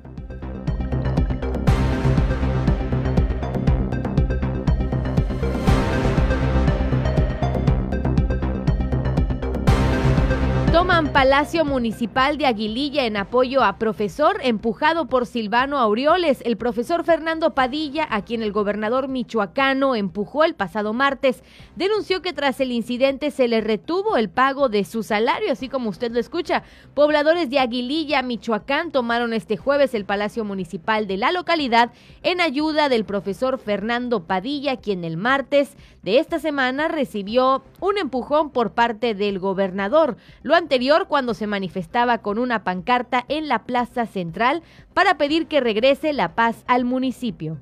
[11.11, 16.43] Palacio Municipal de Aguililla en apoyo a profesor empujado por Silvano Aureoles.
[16.45, 21.43] El profesor Fernando Padilla, a quien el gobernador michoacano empujó el pasado martes,
[21.77, 25.91] denunció que tras el incidente se le retuvo el pago de su salario, así como
[25.91, 26.63] usted lo escucha.
[26.95, 31.91] Pobladores de Aguililla, Michoacán, tomaron este jueves el Palacio Municipal de la localidad
[32.23, 38.51] en ayuda del profesor Fernando Padilla, quien el martes de esta semana recibió un empujón
[38.51, 40.17] por parte del gobernador.
[40.43, 44.63] Lo anterior cuando se manifestaba con una pancarta en la plaza central
[44.95, 47.59] para pedir que regrese la paz al municipio.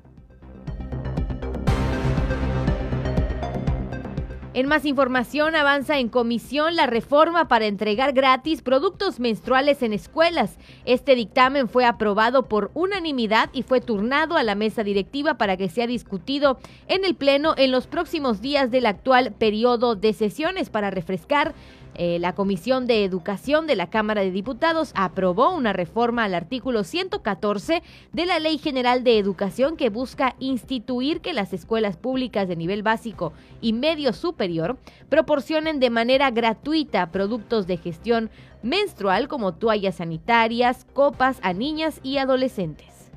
[4.53, 10.57] En más información, avanza en comisión la reforma para entregar gratis productos menstruales en escuelas.
[10.83, 15.69] Este dictamen fue aprobado por unanimidad y fue turnado a la mesa directiva para que
[15.69, 16.59] sea discutido
[16.89, 21.53] en el Pleno en los próximos días del actual periodo de sesiones para refrescar
[21.95, 26.83] eh, la Comisión de Educación de la Cámara de Diputados aprobó una reforma al artículo
[26.83, 27.83] 114
[28.13, 32.83] de la Ley General de Educación que busca instituir que las escuelas públicas de nivel
[32.83, 34.77] básico y medio superior
[35.09, 38.29] proporcionen de manera gratuita productos de gestión
[38.63, 43.11] menstrual como toallas sanitarias, copas a niñas y adolescentes.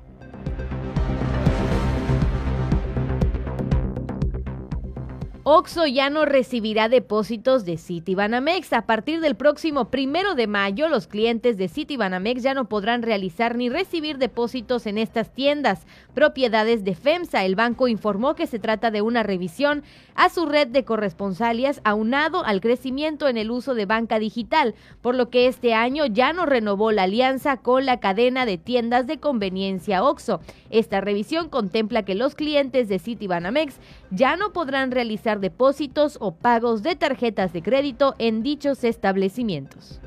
[5.47, 8.73] Oxo ya no recibirá depósitos de Citibanamex.
[8.73, 13.55] A partir del próximo primero de mayo, los clientes de Citibanamex ya no podrán realizar
[13.55, 17.45] ni recibir depósitos en estas tiendas, propiedades de FEMSA.
[17.45, 19.83] El banco informó que se trata de una revisión
[20.15, 25.15] a su red de corresponsalias aunado al crecimiento en el uso de banca digital, por
[25.15, 29.21] lo que este año ya no renovó la alianza con la cadena de tiendas de
[29.21, 30.41] conveniencia Oxo.
[30.71, 33.79] Esta revisión contempla que los clientes de Citibanamex
[34.15, 40.01] ya no podrán realizar depósitos o pagos de tarjetas de crédito en dichos establecimientos.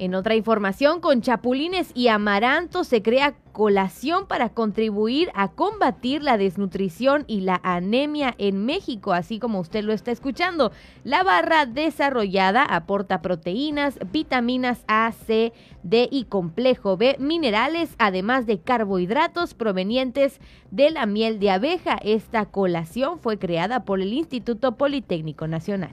[0.00, 6.38] En otra información, con chapulines y amaranto se crea colación para contribuir a combatir la
[6.38, 10.72] desnutrición y la anemia en México, así como usted lo está escuchando.
[11.04, 18.58] La barra desarrollada aporta proteínas, vitaminas A, C, D y complejo B, minerales, además de
[18.58, 20.40] carbohidratos provenientes
[20.70, 21.98] de la miel de abeja.
[22.02, 25.92] Esta colación fue creada por el Instituto Politécnico Nacional.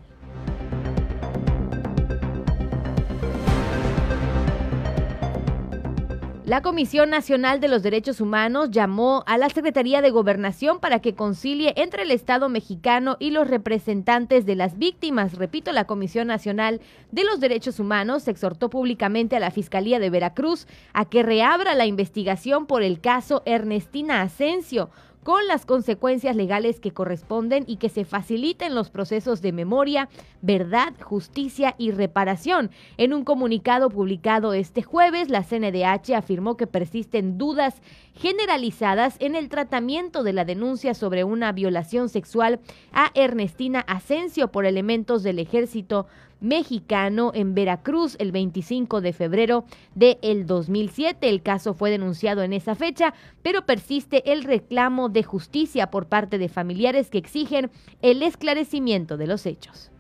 [6.48, 11.14] La Comisión Nacional de los Derechos Humanos llamó a la Secretaría de Gobernación para que
[11.14, 15.34] concilie entre el Estado mexicano y los representantes de las víctimas.
[15.34, 16.80] Repito, la Comisión Nacional
[17.12, 21.86] de los Derechos Humanos exhortó públicamente a la Fiscalía de Veracruz a que reabra la
[21.86, 24.89] investigación por el caso Ernestina Asensio
[25.28, 30.08] con las consecuencias legales que corresponden y que se faciliten los procesos de memoria,
[30.42, 32.72] verdad, justicia y reparación.
[32.96, 37.82] En un comunicado publicado este jueves, la CNDH afirmó que persisten dudas
[38.14, 42.62] generalizadas en el tratamiento de la denuncia sobre una violación sexual
[42.94, 46.08] a Ernestina Asensio por elementos del ejército
[46.40, 49.66] mexicano en Veracruz el 25 de febrero
[49.96, 51.30] del el 2007.
[51.30, 56.38] El caso fue denunciado en esa fecha, pero persiste el reclamo de justicia por parte
[56.38, 57.72] de familiares que exigen
[58.02, 59.92] el esclarecimiento de los hechos.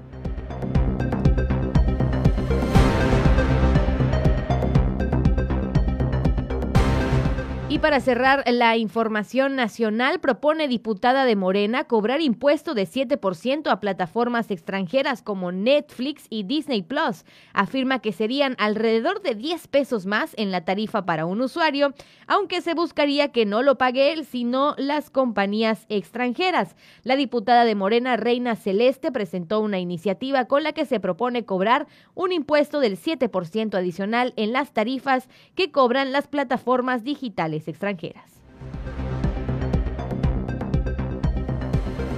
[7.69, 13.81] Y para cerrar la información nacional, propone diputada de Morena cobrar impuesto de 7% a
[13.81, 17.25] plataformas extranjeras como Netflix y Disney Plus.
[17.51, 21.93] Afirma que serían alrededor de 10 pesos más en la tarifa para un usuario,
[22.25, 26.77] aunque se buscaría que no lo pague él, sino las compañías extranjeras.
[27.03, 31.87] La diputada de Morena, Reina Celeste, presentó una iniciativa con la que se propone cobrar
[32.15, 38.25] un impuesto del 7% adicional en las tarifas que cobran las plataformas digitales extranjeras.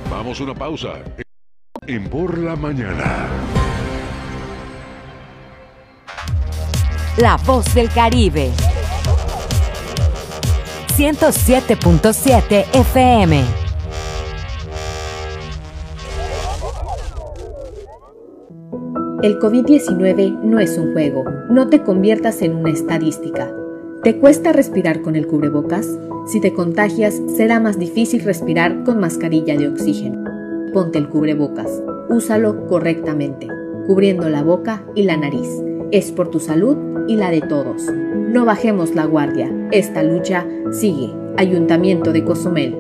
[0.10, 1.04] Vamos a una pausa.
[1.86, 3.28] En Por la Mañana.
[7.18, 8.52] La voz del Caribe.
[10.98, 13.44] 107.7 FM.
[19.22, 21.26] El COVID-19 no es un juego.
[21.50, 23.54] No te conviertas en una estadística.
[24.04, 25.86] ¿Te cuesta respirar con el cubrebocas?
[26.26, 30.24] Si te contagias, será más difícil respirar con mascarilla de oxígeno.
[30.74, 31.70] Ponte el cubrebocas.
[32.08, 33.48] Úsalo correctamente,
[33.88, 35.50] cubriendo la boca y la nariz.
[35.92, 36.78] Es por tu salud
[37.10, 37.84] y la de todos.
[37.92, 39.52] No bajemos la guardia.
[39.72, 41.14] Esta lucha sigue.
[41.36, 42.78] Ayuntamiento de Cozumel.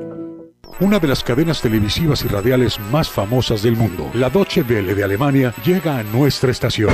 [0.79, 5.03] Una de las cadenas televisivas y radiales más famosas del mundo, la Deutsche Welle de
[5.03, 6.93] Alemania, llega a nuestra estación.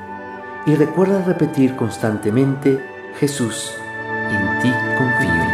[0.65, 2.79] y recuerda repetir constantemente,
[3.19, 3.71] Jesús,
[4.29, 5.51] en ti confío.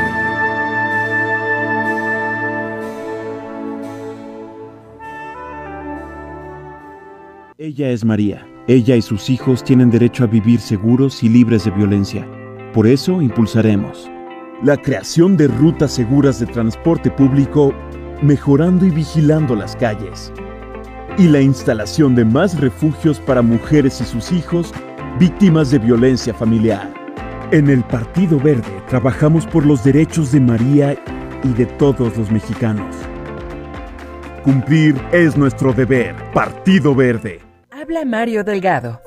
[7.58, 8.48] Ella es María.
[8.68, 12.28] Ella y sus hijos tienen derecho a vivir seguros y libres de violencia.
[12.74, 14.10] Por eso impulsaremos
[14.64, 17.74] la creación de rutas seguras de transporte público,
[18.22, 20.32] mejorando y vigilando las calles,
[21.18, 24.74] y la instalación de más refugios para mujeres y sus hijos
[25.18, 26.94] víctimas de violencia familiar.
[27.52, 30.96] En el Partido Verde trabajamos por los derechos de María
[31.44, 32.96] y de todos los mexicanos.
[34.44, 36.16] Cumplir es nuestro deber.
[36.34, 37.42] Partido Verde.
[37.72, 39.07] Habla Mario Delgado.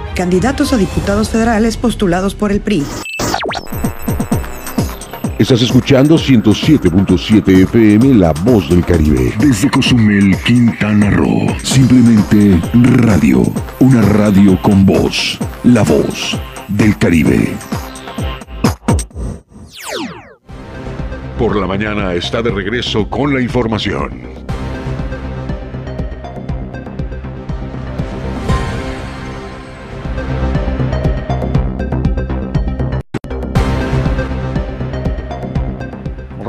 [0.15, 2.83] candidatos a diputados federales postulados por el PRI.
[5.41, 9.33] Estás escuchando 107.7 FM La Voz del Caribe.
[9.39, 11.47] Desde Cozumel, Quintana Roo.
[11.63, 13.41] Simplemente radio.
[13.79, 15.39] Una radio con voz.
[15.63, 17.55] La Voz del Caribe.
[21.39, 24.40] Por la mañana está de regreso con la información.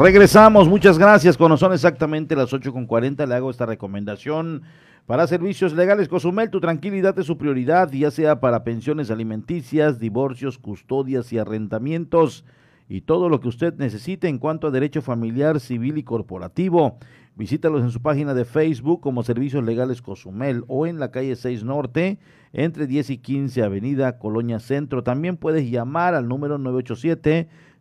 [0.02, 1.36] Regresamos, muchas gracias.
[1.36, 4.62] Cuando son exactamente las 8.40, le hago esta recomendación.
[5.06, 10.58] Para servicios legales, Cozumel, tu tranquilidad es su prioridad, ya sea para pensiones alimenticias, divorcios,
[10.58, 12.44] custodias y arrendamientos
[12.88, 16.98] y todo lo que usted necesite en cuanto a derecho familiar, civil y corporativo.
[17.36, 21.62] Visítalos en su página de Facebook como Servicios Legales Cozumel o en la calle 6
[21.62, 22.18] Norte,
[22.52, 25.04] entre 10 y 15 Avenida Colonia Centro.
[25.04, 26.58] También puedes llamar al número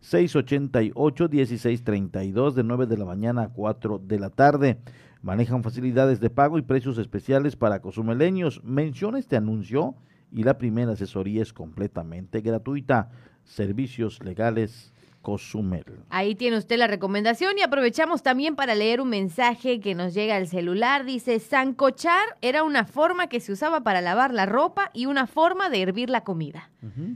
[0.01, 4.79] 987-688-1632 de 9 de la mañana a 4 de la tarde.
[5.21, 8.61] Manejan facilidades de pago y precios especiales para cozumeleños.
[8.63, 9.95] Menciona este anuncio
[10.31, 13.11] y la primera asesoría es completamente gratuita.
[13.43, 15.85] Servicios Legales Cozumel.
[16.09, 20.35] Ahí tiene usted la recomendación y aprovechamos también para leer un mensaje que nos llega
[20.35, 21.05] al celular.
[21.05, 25.69] Dice, sancochar era una forma que se usaba para lavar la ropa y una forma
[25.69, 26.70] de hervir la comida.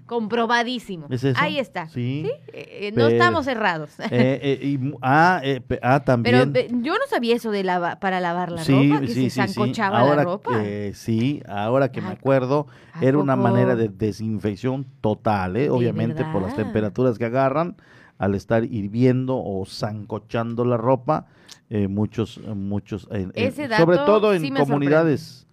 [0.05, 1.07] Comprobadísimo.
[1.35, 1.89] Ahí está.
[1.89, 2.29] Sí.
[2.53, 3.91] Eh, no estamos cerrados.
[3.99, 5.41] Eh, eh, ah,
[5.81, 6.53] ah, también.
[6.53, 10.23] Pero yo no sabía eso de lava, para lavar la ropa, que se sancochaba la
[10.23, 10.51] ropa.
[10.93, 12.67] sí, ahora que me acuerdo,
[13.01, 17.75] era una manera de desinfección total, obviamente por las temperaturas que agarran
[18.17, 21.27] al estar hirviendo o zancochando la ropa,
[21.69, 25.44] eh, muchos, muchos, sobre todo en comunidades,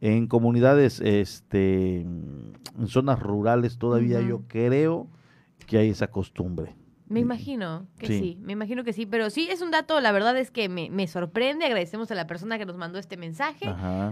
[0.00, 5.08] en comunidades, este, en zonas rurales todavía yo creo
[5.66, 6.74] que hay esa costumbre.
[7.10, 8.38] Me imagino que sí.
[8.40, 11.64] me imagino que sí, pero sí es un dato, la verdad es que me, sorprende,
[11.64, 13.66] agradecemos a la persona que nos mandó este mensaje.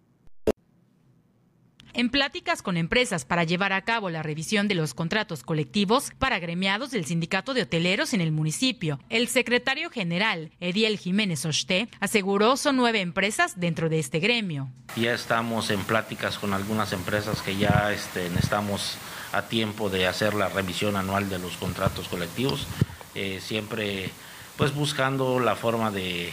[1.95, 6.39] en pláticas con empresas para llevar a cabo la revisión de los contratos colectivos para
[6.39, 8.99] gremiados del Sindicato de Hoteleros en el municipio.
[9.09, 14.69] El secretario general, Ediel Jiménez Oste, aseguró son nueve empresas dentro de este gremio.
[14.97, 18.97] Ya estamos en pláticas con algunas empresas que ya este, estamos
[19.33, 22.67] a tiempo de hacer la revisión anual de los contratos colectivos,
[23.15, 24.11] eh, siempre
[24.57, 26.33] pues buscando la forma de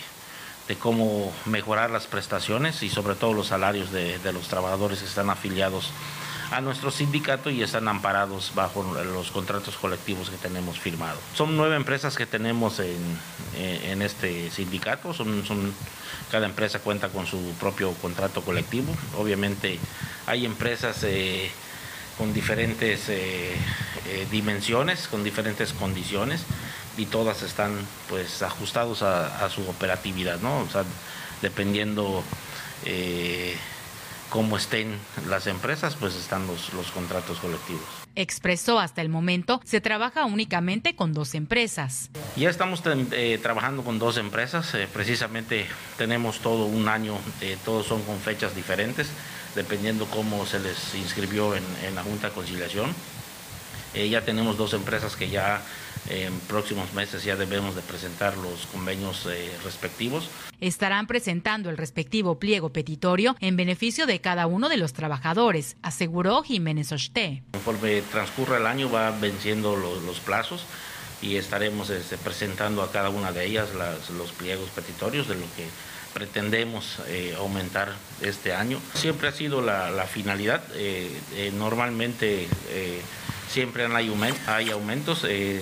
[0.71, 5.29] de cómo mejorar las prestaciones y sobre todo los salarios de, los trabajadores que están
[5.29, 5.91] afiliados
[6.49, 11.19] a nuestro sindicato y están amparados bajo los contratos colectivos que tenemos firmados.
[11.35, 15.73] Son nueve empresas que tenemos en, este sindicato, son, son,
[16.31, 18.95] cada empresa cuenta con su propio contrato colectivo.
[19.17, 19.77] Obviamente
[20.27, 21.51] hay empresas eh,
[22.21, 23.55] con diferentes eh,
[24.05, 26.43] eh, dimensiones, con diferentes condiciones
[26.95, 27.75] y todas están
[28.09, 30.59] pues ajustados a, su operatividad, ¿no?
[30.59, 30.83] O sea,
[31.41, 32.23] dependiendo
[32.85, 33.55] eh,
[34.29, 34.99] cómo estén
[35.29, 37.81] las empresas, pues están los, los contratos colectivos.
[38.13, 42.11] Expresó hasta el momento, se trabaja únicamente con dos empresas.
[42.35, 45.65] Ya estamos eh, trabajando con dos empresas, eh, precisamente
[45.97, 47.17] tenemos todo un año,
[47.65, 49.07] todos son con fechas diferentes,
[49.55, 52.93] dependiendo cómo se les inscribió en, en la Junta de Conciliación.
[53.93, 55.61] ya tenemos dos empresas que ya
[56.09, 60.29] en próximos meses ya debemos de presentar los convenios eh, respectivos.
[60.59, 66.43] Estarán presentando el respectivo pliego petitorio en beneficio de cada uno de los trabajadores, aseguró
[66.43, 67.43] Jiménez Oshté.
[67.51, 70.65] Conforme transcurra el año va venciendo los, plazos
[71.21, 73.69] y estaremos este, presentando a cada una de ellas
[74.15, 75.65] los pliegos petitorios de lo que
[76.13, 78.79] pretendemos eh, aumentar este año.
[78.93, 82.47] Siempre ha sido la, finalidad, eh, normalmente
[83.51, 85.25] siempre hay, aumentos.
[85.27, 85.61] Eh,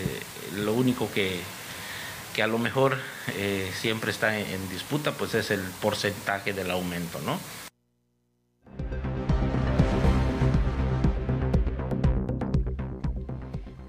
[0.56, 1.40] lo único que,
[2.36, 2.98] que, a lo mejor
[3.36, 7.40] eh, siempre está en, disputa, pues es el porcentaje del aumento, ¿no?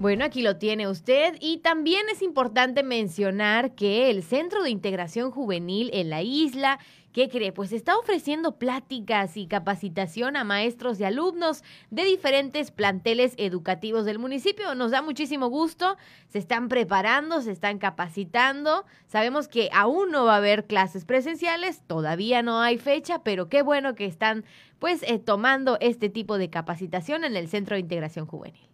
[0.01, 5.29] Bueno, aquí lo tiene usted y también es importante mencionar que el Centro de Integración
[5.29, 6.79] Juvenil en la isla
[7.13, 7.51] ¿Qué cree?
[7.51, 14.17] Pues está ofreciendo pláticas y capacitación a maestros y alumnos de diferentes planteles educativos del
[14.17, 14.73] municipio.
[14.75, 15.97] Nos da muchísimo gusto,
[16.29, 18.85] se están preparando, se están capacitando.
[19.07, 23.61] Sabemos que aún no va a haber clases presenciales, todavía no hay fecha, pero qué
[23.61, 24.45] bueno que están
[24.79, 28.70] pues eh, tomando este tipo de capacitación en el Centro de Integración Juvenil.